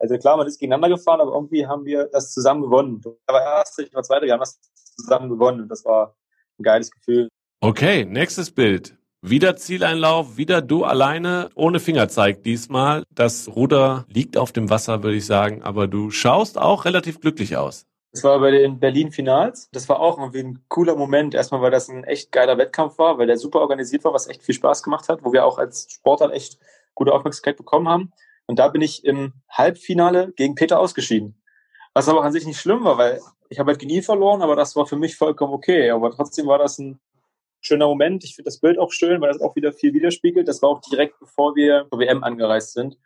[0.01, 3.01] Also klar, man ist gegeneinander gefahren, aber irgendwie haben wir das zusammen gewonnen.
[3.27, 4.61] Aber erst, ich war Zweiter, wir haben das
[4.97, 6.15] zusammen gewonnen und das war
[6.59, 7.29] ein geiles Gefühl.
[7.61, 8.99] Okay, nächstes Bild.
[9.23, 13.05] Wieder Zieleinlauf, wieder du alleine, ohne Fingerzeig diesmal.
[13.11, 17.57] Das Ruder liegt auf dem Wasser, würde ich sagen, aber du schaust auch relativ glücklich
[17.57, 17.87] aus.
[18.13, 19.71] Das war bei den Berlin-Finals.
[19.73, 21.35] Das war auch irgendwie ein cooler Moment.
[21.35, 24.43] Erstmal, weil das ein echt geiler Wettkampf war, weil der super organisiert war, was echt
[24.43, 26.59] viel Spaß gemacht hat, wo wir auch als Sportler echt
[26.95, 28.13] gute Aufmerksamkeit bekommen haben.
[28.47, 31.41] Und da bin ich im Halbfinale gegen Peter ausgeschieden.
[31.95, 34.75] Was aber an sich nicht schlimm war, weil ich habe halt ihn verloren, aber das
[34.77, 35.91] war für mich vollkommen okay.
[35.91, 37.01] Aber trotzdem war das ein
[37.61, 38.25] schöner Moment.
[38.25, 40.49] Ich finde das Bild auch schön, weil das auch wieder viel widerspiegelt.
[40.49, 42.99] Das war auch direkt bevor wir zur WM angereist sind.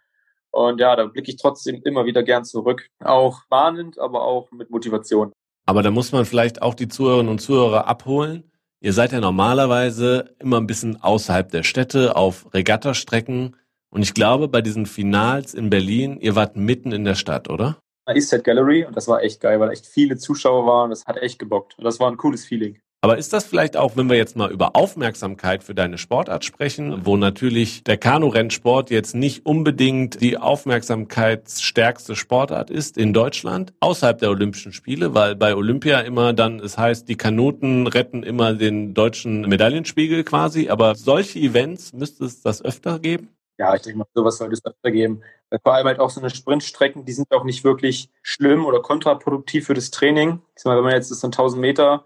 [0.50, 2.88] Und ja, da blicke ich trotzdem immer wieder gern zurück.
[3.00, 5.32] Auch warnend, aber auch mit Motivation.
[5.66, 8.50] Aber da muss man vielleicht auch die Zuhörerinnen und Zuhörer abholen.
[8.80, 13.56] Ihr seid ja normalerweise immer ein bisschen außerhalb der Städte auf Regattastrecken.
[13.90, 17.78] Und ich glaube, bei diesen Finals in Berlin, ihr wart mitten in der Stadt, oder?
[18.06, 20.90] Eastside Gallery und das war echt geil, weil echt viele Zuschauer waren.
[20.90, 21.76] Das hat echt gebockt.
[21.78, 22.78] Und das war ein cooles Feeling.
[23.00, 27.06] Aber ist das vielleicht auch, wenn wir jetzt mal über Aufmerksamkeit für deine Sportart sprechen,
[27.06, 34.30] wo natürlich der Kanurennsport jetzt nicht unbedingt die aufmerksamkeitsstärkste Sportart ist in Deutschland, außerhalb der
[34.30, 39.42] Olympischen Spiele, weil bei Olympia immer dann, es heißt, die Kanoten retten immer den deutschen
[39.42, 43.28] Medaillenspiegel quasi, aber solche Events müsste es das öfter geben?
[43.58, 45.22] Ja, ich denke mal, sowas sollte es öfter geben.
[45.64, 49.66] Vor allem halt auch so eine Sprintstrecken, die sind auch nicht wirklich schlimm oder kontraproduktiv
[49.66, 50.40] für das Training.
[50.54, 52.04] Ich sag mal, wenn man jetzt das dann 1000 Meter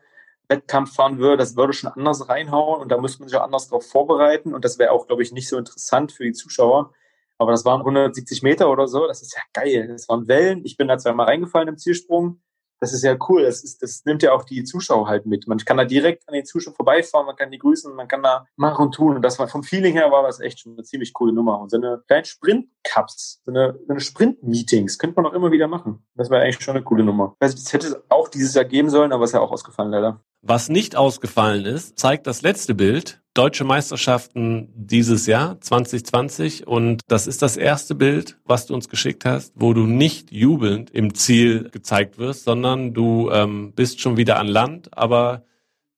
[0.48, 3.68] Wettkampf fahren würde, das würde schon anders reinhauen und da müsste man sich auch anders
[3.68, 6.92] darauf vorbereiten und das wäre auch, glaube ich, nicht so interessant für die Zuschauer.
[7.38, 9.88] Aber das waren 170 Meter oder so, das ist ja geil.
[9.88, 10.64] Das waren Wellen.
[10.64, 12.40] Ich bin da zweimal reingefallen im Zielsprung
[12.82, 13.44] das ist ja cool.
[13.44, 15.46] Das, ist, das nimmt ja auch die Zuschauer halt mit.
[15.46, 18.44] Man kann da direkt an den Zuschauern vorbeifahren, man kann die grüßen, man kann da
[18.56, 19.14] machen und tun.
[19.14, 21.60] Und das war vom Feeling her war das echt schon eine ziemlich coole Nummer.
[21.60, 25.68] Und so eine kleine Sprint-Cups, so eine, so eine Sprint-Meetings könnte man auch immer wieder
[25.68, 26.04] machen.
[26.16, 27.36] Das wäre eigentlich schon eine coole Nummer.
[27.38, 30.20] Also das hätte es auch dieses Jahr geben sollen, aber ist ja auch ausgefallen leider.
[30.44, 33.22] Was nicht ausgefallen ist, zeigt das letzte Bild.
[33.32, 36.66] Deutsche Meisterschaften dieses Jahr, 2020.
[36.66, 40.90] Und das ist das erste Bild, was du uns geschickt hast, wo du nicht jubelnd
[40.90, 45.44] im Ziel gezeigt wirst, sondern du ähm, bist schon wieder an Land, aber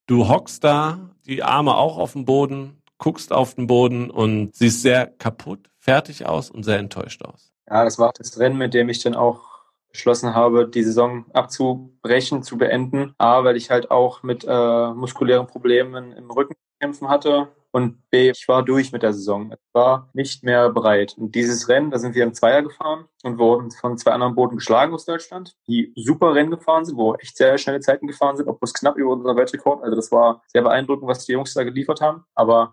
[0.06, 4.82] du hockst da, die Arme auch auf dem Boden, guckst auf den Boden und siehst
[4.82, 7.50] sehr kaputt, fertig aus und sehr enttäuscht aus.
[7.66, 9.53] Ja, das war das Rennen, mit dem ich dann auch
[9.94, 13.14] beschlossen habe, die Saison abzubrechen, zu beenden.
[13.16, 17.48] A, weil ich halt auch mit äh, muskulären Problemen im Rücken kämpfen hatte.
[17.70, 19.52] Und B, ich war durch mit der Saison.
[19.52, 21.14] Ich war nicht mehr bereit.
[21.16, 24.56] Und dieses Rennen, da sind wir im Zweier gefahren und wurden von zwei anderen Booten
[24.56, 28.48] geschlagen aus Deutschland, die super Rennen gefahren sind, wo echt sehr schnelle Zeiten gefahren sind,
[28.48, 29.84] obwohl es knapp über unseren Weltrekord.
[29.84, 32.24] Also das war sehr beeindruckend, was die Jungs da geliefert haben.
[32.34, 32.72] Aber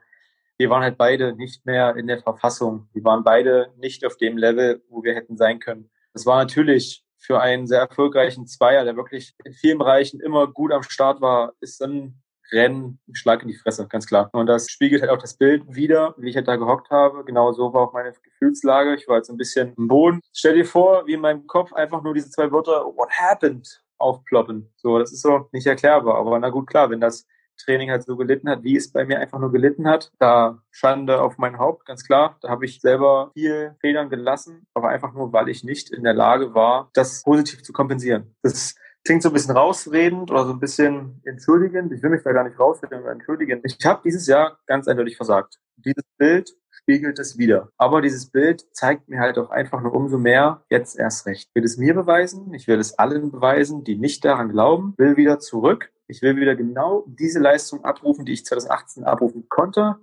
[0.58, 2.88] wir waren halt beide nicht mehr in der Verfassung.
[2.94, 5.92] Wir waren beide nicht auf dem Level, wo wir hätten sein können.
[6.14, 10.72] Das war natürlich für einen sehr erfolgreichen Zweier, der wirklich in vielen Bereichen immer gut
[10.72, 14.30] am Start war, ist dann Rennen ein Schlag in die Fresse, ganz klar.
[14.34, 17.24] Und das spiegelt halt auch das Bild wieder, wie ich halt da gehockt habe.
[17.24, 18.96] Genau so war auch meine Gefühlslage.
[18.96, 20.20] Ich war jetzt ein bisschen im Boden.
[20.34, 24.70] Stell dir vor, wie in meinem Kopf einfach nur diese zwei Wörter, what happened, aufploppen.
[24.76, 26.16] So, das ist so nicht erklärbar.
[26.16, 27.26] Aber na gut, klar, wenn das
[27.64, 30.12] Training halt so gelitten hat, wie es bei mir einfach nur gelitten hat.
[30.20, 32.38] Da Schande auf mein Haupt, ganz klar.
[32.42, 36.14] Da habe ich selber viel Federn gelassen, aber einfach nur, weil ich nicht in der
[36.14, 38.36] Lage war, das positiv zu kompensieren.
[38.42, 41.92] Das klingt so ein bisschen rausredend oder so ein bisschen entschuldigend.
[41.92, 43.62] Ich will mich da gar nicht rausreden oder entschuldigen.
[43.64, 45.58] Ich habe dieses Jahr ganz eindeutig versagt.
[45.78, 46.52] Dieses Bild
[46.84, 47.70] spiegelt es wieder.
[47.78, 51.50] Aber dieses Bild zeigt mir halt auch einfach nur umso mehr, jetzt erst recht.
[51.50, 55.18] Ich will es mir beweisen, ich will es allen beweisen, die nicht daran glauben, will
[55.18, 59.96] wieder zurück ich will wieder genau diese Leistung abrufen, die ich 2018 abrufen konnte,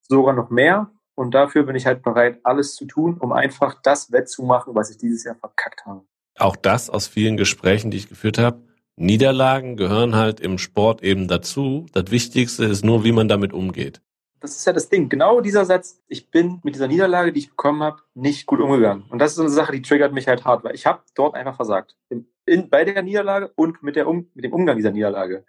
[0.00, 0.90] sogar noch mehr.
[1.14, 4.96] Und dafür bin ich halt bereit, alles zu tun, um einfach das wettzumachen, was ich
[4.96, 6.02] dieses Jahr verkackt habe.
[6.38, 8.62] Auch das aus vielen Gesprächen, die ich geführt habe.
[8.96, 11.84] Niederlagen gehören halt im Sport eben dazu.
[11.92, 14.00] Das Wichtigste ist nur, wie man damit umgeht.
[14.40, 15.08] Das ist ja das Ding.
[15.08, 19.04] Genau dieser Satz, ich bin mit dieser Niederlage, die ich bekommen habe, nicht gut umgegangen.
[19.10, 21.34] Und das ist so eine Sache, die triggert mich halt hart, weil ich habe dort
[21.34, 21.96] einfach versagt.
[22.08, 25.44] Im in, bei der Niederlage und mit, der um, mit dem Umgang dieser Niederlage.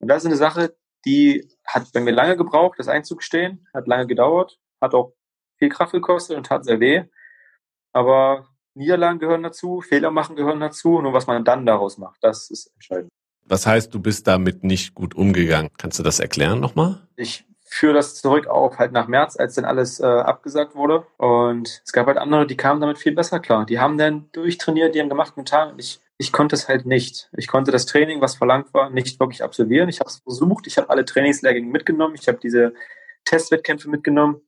[0.00, 4.06] Und das ist eine Sache, die hat bei mir lange gebraucht, das einzugestehen, hat lange
[4.06, 5.14] gedauert, hat auch
[5.58, 7.04] viel Kraft gekostet und tat sehr weh.
[7.92, 12.50] Aber Niederlagen gehören dazu, Fehler machen gehören dazu, nur was man dann daraus macht, das
[12.50, 13.10] ist entscheidend.
[13.46, 15.70] Was heißt, du bist damit nicht gut umgegangen?
[15.76, 17.06] Kannst du das erklären nochmal?
[17.14, 21.06] Ich führe das zurück auf halt nach März, als dann alles äh, abgesagt wurde.
[21.16, 23.66] Und es gab halt andere, die kamen damit viel besser klar.
[23.66, 25.78] Die haben dann durchtrainiert, die haben gemacht mit Tagen.
[25.78, 27.28] Ich ich konnte es halt nicht.
[27.36, 29.88] Ich konnte das Training, was verlangt war, nicht wirklich absolvieren.
[29.88, 32.72] Ich habe es versucht, ich habe alle Trainingslehrgänge mitgenommen, ich habe diese
[33.24, 34.40] Testwettkämpfe mitgenommen.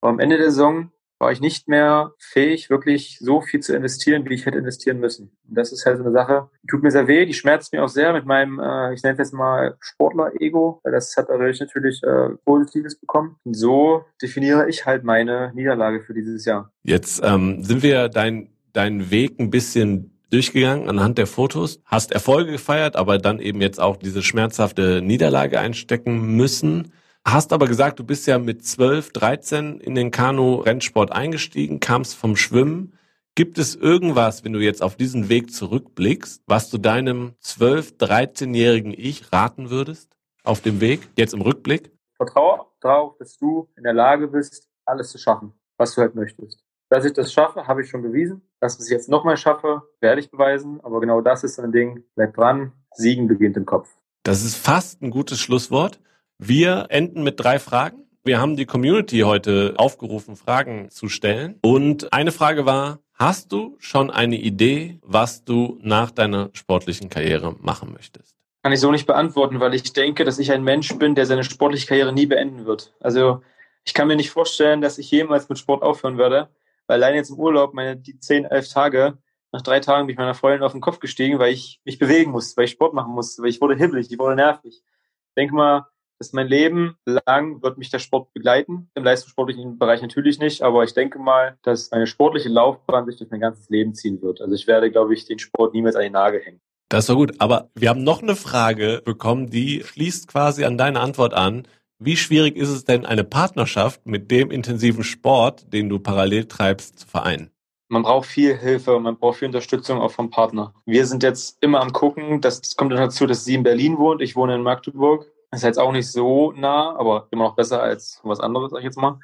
[0.00, 4.28] Aber am Ende der Saison war ich nicht mehr fähig, wirklich so viel zu investieren,
[4.28, 5.30] wie ich hätte investieren müssen.
[5.48, 7.82] Und das ist halt so eine Sache, die tut mir sehr weh, die schmerzt mir
[7.82, 11.60] auch sehr mit meinem, äh, ich nenne es jetzt mal Sportler-Ego, weil das hat dadurch
[11.60, 13.36] natürlich äh, Positives bekommen.
[13.44, 16.70] Und so definiere ich halt meine Niederlage für dieses Jahr.
[16.82, 22.52] Jetzt ähm, sind wir dein, deinen Weg ein bisschen durchgegangen anhand der Fotos, hast Erfolge
[22.52, 26.92] gefeiert, aber dann eben jetzt auch diese schmerzhafte Niederlage einstecken müssen.
[27.26, 32.36] Hast aber gesagt, du bist ja mit 12, 13 in den Kanu-Rennsport eingestiegen, kamst vom
[32.36, 32.96] Schwimmen.
[33.34, 38.94] Gibt es irgendwas, wenn du jetzt auf diesen Weg zurückblickst, was du deinem 12, 13-jährigen
[38.96, 41.90] Ich raten würdest auf dem Weg, jetzt im Rückblick?
[42.14, 46.62] Vertraue darauf, dass du in der Lage bist, alles zu schaffen, was du halt möchtest.
[46.90, 48.42] Dass ich das schaffe, habe ich schon bewiesen.
[48.60, 50.80] Dass ich es jetzt nochmal schaffe, werde ich beweisen.
[50.84, 52.04] Aber genau das ist so ein Ding.
[52.14, 52.70] Bleibt dran.
[52.94, 53.88] Siegen beginnt im Kopf.
[54.22, 55.98] Das ist fast ein gutes Schlusswort.
[56.38, 58.06] Wir enden mit drei Fragen.
[58.22, 61.58] Wir haben die Community heute aufgerufen, Fragen zu stellen.
[61.62, 67.56] Und eine Frage war, hast du schon eine Idee, was du nach deiner sportlichen Karriere
[67.60, 68.36] machen möchtest?
[68.62, 71.42] Kann ich so nicht beantworten, weil ich denke, dass ich ein Mensch bin, der seine
[71.42, 72.92] sportliche Karriere nie beenden wird.
[73.00, 73.42] Also
[73.84, 76.50] ich kann mir nicht vorstellen, dass ich jemals mit Sport aufhören werde,
[76.86, 79.16] weil allein jetzt im Urlaub, meine die zehn, elf Tage,
[79.52, 82.32] nach drei Tagen bin ich meiner Freundin auf den Kopf gestiegen, weil ich mich bewegen
[82.32, 84.74] musste, weil ich Sport machen musste, weil ich wurde hibbelig, ich wurde nervig.
[84.74, 85.86] Ich denke mal,
[86.18, 88.88] dass mein Leben lang wird mich der Sport begleiten.
[88.94, 93.30] Im leistungssportlichen Bereich natürlich nicht, aber ich denke mal, dass meine sportliche Laufbahn sich durch
[93.30, 94.40] mein ganzes Leben ziehen wird.
[94.40, 96.60] Also ich werde, glaube ich, den Sport niemals an den Nagel hängen.
[96.88, 97.34] Das ist doch gut.
[97.40, 101.66] Aber wir haben noch eine Frage bekommen, die schließt quasi an deine Antwort an.
[101.98, 107.00] Wie schwierig ist es denn, eine Partnerschaft mit dem intensiven Sport, den du parallel treibst,
[107.00, 107.50] zu vereinen?
[107.88, 110.74] Man braucht viel Hilfe und man braucht viel Unterstützung auch vom Partner.
[110.84, 114.20] Wir sind jetzt immer am gucken, das kommt dann dazu, dass sie in Berlin wohnt,
[114.20, 115.30] ich wohne in Magdeburg.
[115.56, 118.84] Ist jetzt auch nicht so nah, aber immer noch besser als was anderes, sag ich
[118.84, 119.18] jetzt mal.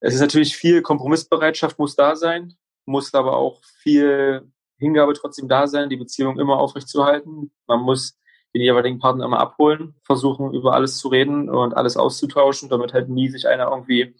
[0.00, 2.54] Es ist natürlich viel Kompromissbereitschaft muss da sein,
[2.86, 7.52] muss aber auch viel Hingabe trotzdem da sein, die Beziehung immer aufrechtzuerhalten.
[7.66, 8.18] Man muss
[8.54, 13.10] den jeweiligen Partner immer abholen, versuchen über alles zu reden und alles auszutauschen, damit halt
[13.10, 14.16] nie sich einer irgendwie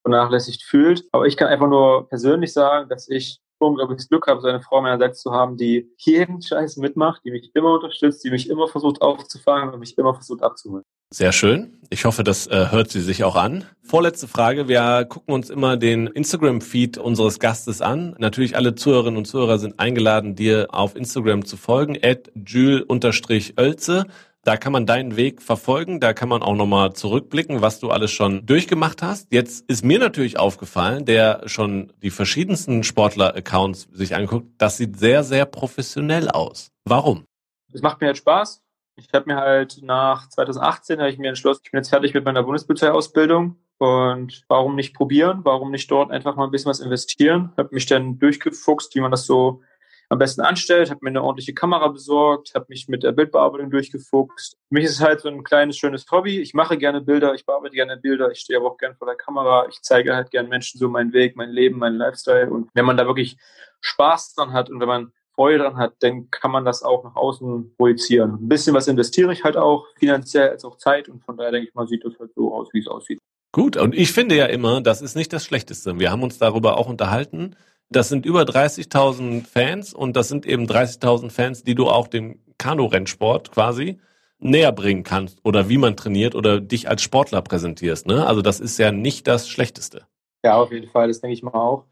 [0.00, 1.04] vernachlässigt fühlt.
[1.12, 4.80] Aber ich kann einfach nur persönlich sagen, dass ich unglaubliches Glück habe, so eine Frau
[4.80, 9.02] meinerseits zu haben, die jeden Scheiß mitmacht, die mich immer unterstützt, die mich immer versucht
[9.02, 10.84] aufzufangen und mich immer versucht abzuholen.
[11.12, 11.78] Sehr schön.
[11.90, 13.64] Ich hoffe, das äh, hört sie sich auch an.
[13.82, 14.68] Vorletzte Frage.
[14.68, 18.14] Wir gucken uns immer den Instagram-Feed unseres Gastes an.
[18.18, 21.98] Natürlich alle Zuhörerinnen und Zuhörer sind eingeladen, dir auf Instagram zu folgen.
[22.00, 24.06] At Jules-Ölze.
[24.44, 26.00] Da kann man deinen Weg verfolgen.
[26.00, 29.32] Da kann man auch nochmal zurückblicken, was du alles schon durchgemacht hast.
[29.32, 35.24] Jetzt ist mir natürlich aufgefallen, der schon die verschiedensten Sportler-Accounts sich anguckt, das sieht sehr,
[35.24, 36.70] sehr professionell aus.
[36.84, 37.24] Warum?
[37.72, 38.62] Es macht mir halt Spaß
[39.00, 42.24] ich habe mir halt nach 2018 habe ich mir entschlossen, ich bin jetzt fertig mit
[42.24, 47.52] meiner Bundespolizeiausbildung und warum nicht probieren, warum nicht dort einfach mal ein bisschen was investieren.
[47.56, 49.62] Habe mich dann durchgefuchst, wie man das so
[50.10, 54.56] am besten anstellt, habe mir eine ordentliche Kamera besorgt, habe mich mit der Bildbearbeitung durchgefuchst.
[54.68, 56.40] Für mich ist es halt so ein kleines, schönes Hobby.
[56.40, 59.16] Ich mache gerne Bilder, ich bearbeite gerne Bilder, ich stehe aber auch gerne vor der
[59.16, 59.66] Kamera.
[59.68, 62.50] Ich zeige halt gerne Menschen so meinen Weg, mein Leben, meinen Lifestyle.
[62.50, 63.36] Und wenn man da wirklich
[63.82, 67.14] Spaß dran hat und wenn man Freude dran hat, dann kann man das auch nach
[67.14, 68.34] außen projizieren.
[68.34, 71.68] Ein bisschen was investiere ich halt auch, finanziell als auch Zeit und von daher denke
[71.68, 73.20] ich mal, sieht das halt so aus, wie es aussieht.
[73.52, 75.98] Gut, und ich finde ja immer, das ist nicht das Schlechteste.
[75.98, 77.56] Wir haben uns darüber auch unterhalten.
[77.90, 82.38] Das sind über 30.000 Fans und das sind eben 30.000 Fans, die du auch dem
[82.58, 83.98] Kanu-Rennsport quasi
[84.38, 88.06] näher bringen kannst oder wie man trainiert oder dich als Sportler präsentierst.
[88.06, 88.26] Ne?
[88.26, 90.06] Also das ist ja nicht das Schlechteste.
[90.42, 91.84] Ja, auf jeden Fall, das denke ich mal auch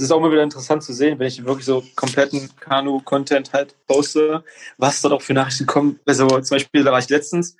[0.00, 3.76] es ist auch immer wieder interessant zu sehen, wenn ich wirklich so kompletten Kanu-Content halt
[3.86, 4.42] poste,
[4.78, 6.00] was dort auch für Nachrichten kommen.
[6.06, 7.56] Also zum Beispiel, da war ich letztens,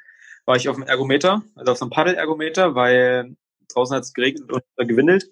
[0.47, 3.37] war ich auf dem Ergometer, also auf so einem Paddel-Ergometer, weil
[3.69, 5.31] draußen hat es geregnet und gewindelt.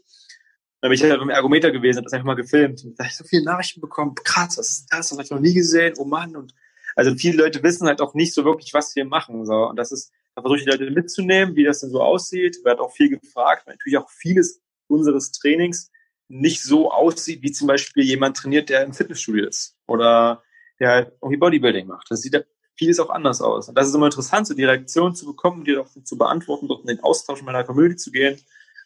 [0.81, 2.85] Dann bin ich halt dem Ergometer gewesen, habe das einfach mal gefilmt.
[2.85, 5.09] Und da habe ich so viele Nachrichten bekommen, krass, was ist das?
[5.09, 6.37] Das habe ich noch nie gesehen, oh Mann.
[6.37, 6.55] Und
[6.95, 9.45] also viele Leute wissen halt auch nicht so wirklich, was wir machen.
[9.45, 9.69] So.
[9.69, 12.59] Und das ist, da versuche ich die Leute mitzunehmen, wie das denn so aussieht.
[12.65, 15.91] Wird auch viel gefragt, natürlich auch vieles unseres Trainings
[16.29, 20.43] nicht so aussieht, wie zum Beispiel jemand trainiert, der im Fitnessstudio ist oder
[20.79, 22.11] der halt irgendwie Bodybuilding macht.
[22.11, 22.37] Das sieht
[22.77, 23.69] vieles auch anders aus.
[23.69, 26.83] Und das ist immer interessant, so die Reaktion zu bekommen, die auch zu beantworten, dort
[26.83, 28.39] in den Austausch mit meiner Community zu gehen.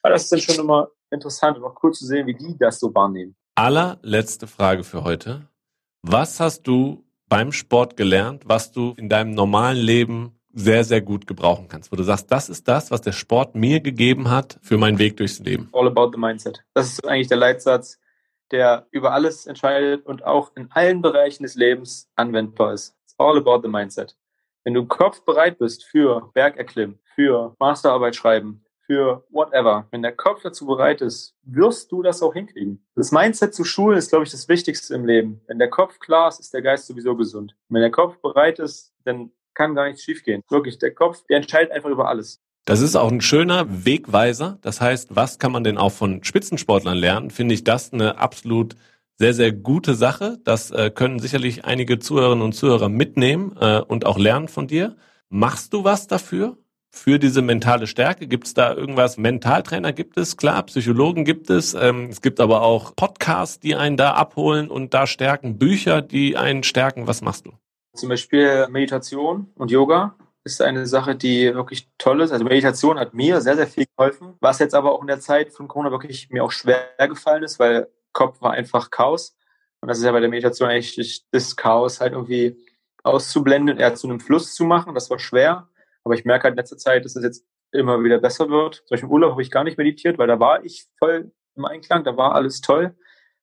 [0.03, 2.80] Aber das ist dann schon immer interessant und auch cool zu sehen, wie die das
[2.80, 3.36] so wahrnehmen.
[3.55, 5.42] Allerletzte Frage für heute.
[6.03, 11.26] Was hast du beim Sport gelernt, was du in deinem normalen Leben sehr, sehr gut
[11.26, 14.76] gebrauchen kannst, wo du sagst, das ist das, was der Sport mir gegeben hat für
[14.76, 15.68] meinen Weg durchs Leben?
[15.72, 16.62] All about the mindset.
[16.74, 17.98] Das ist eigentlich der Leitsatz,
[18.50, 22.94] der über alles entscheidet und auch in allen Bereichen des Lebens anwendbar ist.
[23.05, 24.16] It's all about the mindset.
[24.64, 30.12] Wenn du im Kopf bereit bist für Bergerklimmen, für Masterarbeit schreiben, für whatever, wenn der
[30.12, 32.84] Kopf dazu bereit ist, wirst du das auch hinkriegen.
[32.95, 35.40] Das Mindset zu schulen ist, glaube ich, das Wichtigste im Leben.
[35.47, 37.57] Wenn der Kopf klar ist, ist der Geist sowieso gesund.
[37.70, 40.43] wenn der Kopf bereit ist, dann kann gar nichts schiefgehen.
[40.51, 42.43] Wirklich, der Kopf, der entscheidet einfach über alles.
[42.66, 44.59] Das ist auch ein schöner Wegweiser.
[44.61, 47.30] Das heißt, was kann man denn auch von Spitzensportlern lernen?
[47.30, 48.76] Finde ich das eine absolut
[49.16, 50.38] sehr, sehr gute Sache.
[50.45, 54.97] Das äh, können sicherlich einige Zuhörerinnen und Zuhörer mitnehmen äh, und auch lernen von dir.
[55.30, 56.59] Machst du was dafür?
[56.95, 58.26] Für diese mentale Stärke?
[58.26, 59.16] Gibt es da irgendwas?
[59.16, 61.72] Mentaltrainer gibt es, klar, Psychologen gibt es.
[61.72, 66.36] Ähm, es gibt aber auch Podcasts, die einen da abholen und da stärken, Bücher, die
[66.36, 67.07] einen stärken.
[67.07, 67.53] Was machst du?
[67.95, 70.16] Zum Beispiel Meditation und Yoga.
[70.45, 72.30] ist eine Sache, die wirklich toll ist.
[72.30, 75.53] Also Meditation hat mir sehr, sehr viel geholfen, was jetzt aber auch in der Zeit
[75.53, 79.34] von Corona wirklich mir auch schwer gefallen ist, weil Kopf war einfach Chaos.
[79.80, 82.57] Und das ist ja bei der Meditation eigentlich das Chaos halt irgendwie
[83.03, 84.95] auszublenden, eher zu einem Fluss zu machen.
[84.95, 85.68] Das war schwer.
[86.05, 88.76] Aber ich merke halt in letzter Zeit, dass es jetzt immer wieder besser wird.
[88.76, 91.64] Zum Beispiel im Urlaub habe ich gar nicht meditiert, weil da war ich voll im
[91.64, 92.96] Einklang, da war alles toll.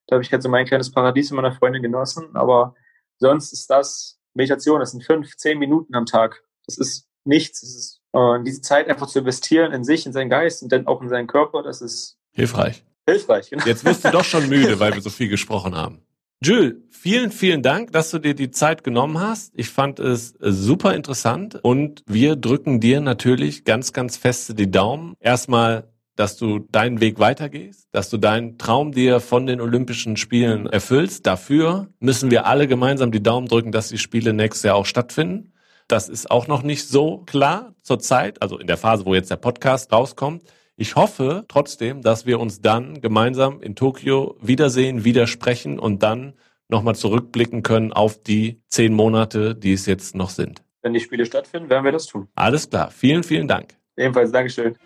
[0.08, 2.36] Da habe ich jetzt so mein kleines Paradies mit meiner Freundin genossen.
[2.36, 2.76] Aber
[3.18, 6.44] sonst ist das Meditation, das sind fünf, zehn Minuten am Tag.
[6.66, 7.62] Das ist nichts.
[7.62, 10.88] Das ist, äh, diese Zeit einfach zu investieren in sich, in seinen Geist und dann
[10.88, 12.84] auch in seinen Körper, das ist hilfreich.
[13.08, 13.66] Hilfreich, genau.
[13.66, 16.04] Jetzt wirst du doch schon müde, weil wir so viel gesprochen haben.
[16.42, 19.52] Jules, vielen, vielen Dank, dass du dir die Zeit genommen hast.
[19.58, 25.16] Ich fand es super interessant und wir drücken dir natürlich ganz, ganz feste die Daumen.
[25.20, 30.66] Erstmal, dass du deinen Weg weitergehst, dass du deinen Traum dir von den Olympischen Spielen
[30.66, 31.28] erfüllst.
[31.28, 35.52] Dafür müssen wir alle gemeinsam die Daumen drücken, dass die Spiele nächstes Jahr auch stattfinden.
[35.90, 39.36] Das ist auch noch nicht so klar zurzeit, also in der Phase, wo jetzt der
[39.36, 40.44] Podcast rauskommt.
[40.82, 46.36] Ich hoffe trotzdem, dass wir uns dann gemeinsam in Tokio wiedersehen, widersprechen und dann
[46.70, 50.64] nochmal zurückblicken können auf die zehn Monate, die es jetzt noch sind.
[50.82, 52.30] Wenn die Spiele stattfinden, werden wir das tun.
[52.34, 52.92] Alles klar.
[52.92, 53.76] Vielen, vielen Dank.
[53.98, 54.78] Ebenfalls, Dankeschön.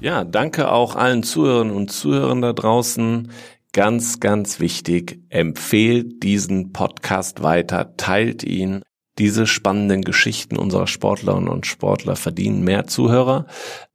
[0.00, 3.32] Ja, danke auch allen Zuhörern und Zuhörern da draußen.
[3.72, 8.82] Ganz, ganz wichtig, empfehlt diesen Podcast weiter, teilt ihn.
[9.18, 13.46] Diese spannenden Geschichten unserer Sportlerinnen und Sportler verdienen mehr Zuhörer.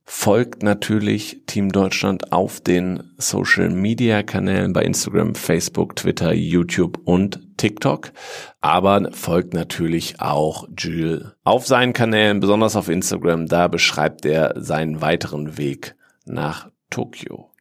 [0.10, 7.58] Folgt natürlich Team Deutschland auf den Social Media Kanälen bei Instagram, Facebook, Twitter, YouTube und
[7.58, 8.14] TikTok.
[8.62, 13.48] Aber folgt natürlich auch Jules auf seinen Kanälen, besonders auf Instagram.
[13.48, 15.96] Da beschreibt er seinen weiteren Weg
[16.26, 17.52] nach Tokio.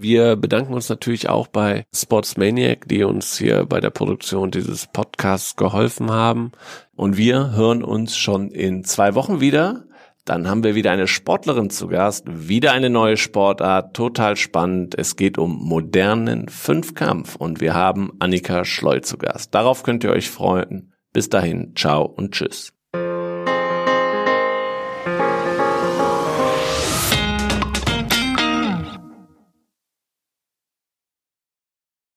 [0.00, 5.56] Wir bedanken uns natürlich auch bei Sportsmaniac, die uns hier bei der Produktion dieses Podcasts
[5.56, 6.52] geholfen haben.
[6.94, 9.86] Und wir hören uns schon in zwei Wochen wieder.
[10.24, 14.94] Dann haben wir wieder eine Sportlerin zu Gast, wieder eine neue Sportart, total spannend.
[14.96, 19.52] Es geht um modernen Fünfkampf und wir haben Annika Schleu zu Gast.
[19.52, 20.92] Darauf könnt ihr euch freuen.
[21.12, 22.77] Bis dahin, ciao und tschüss.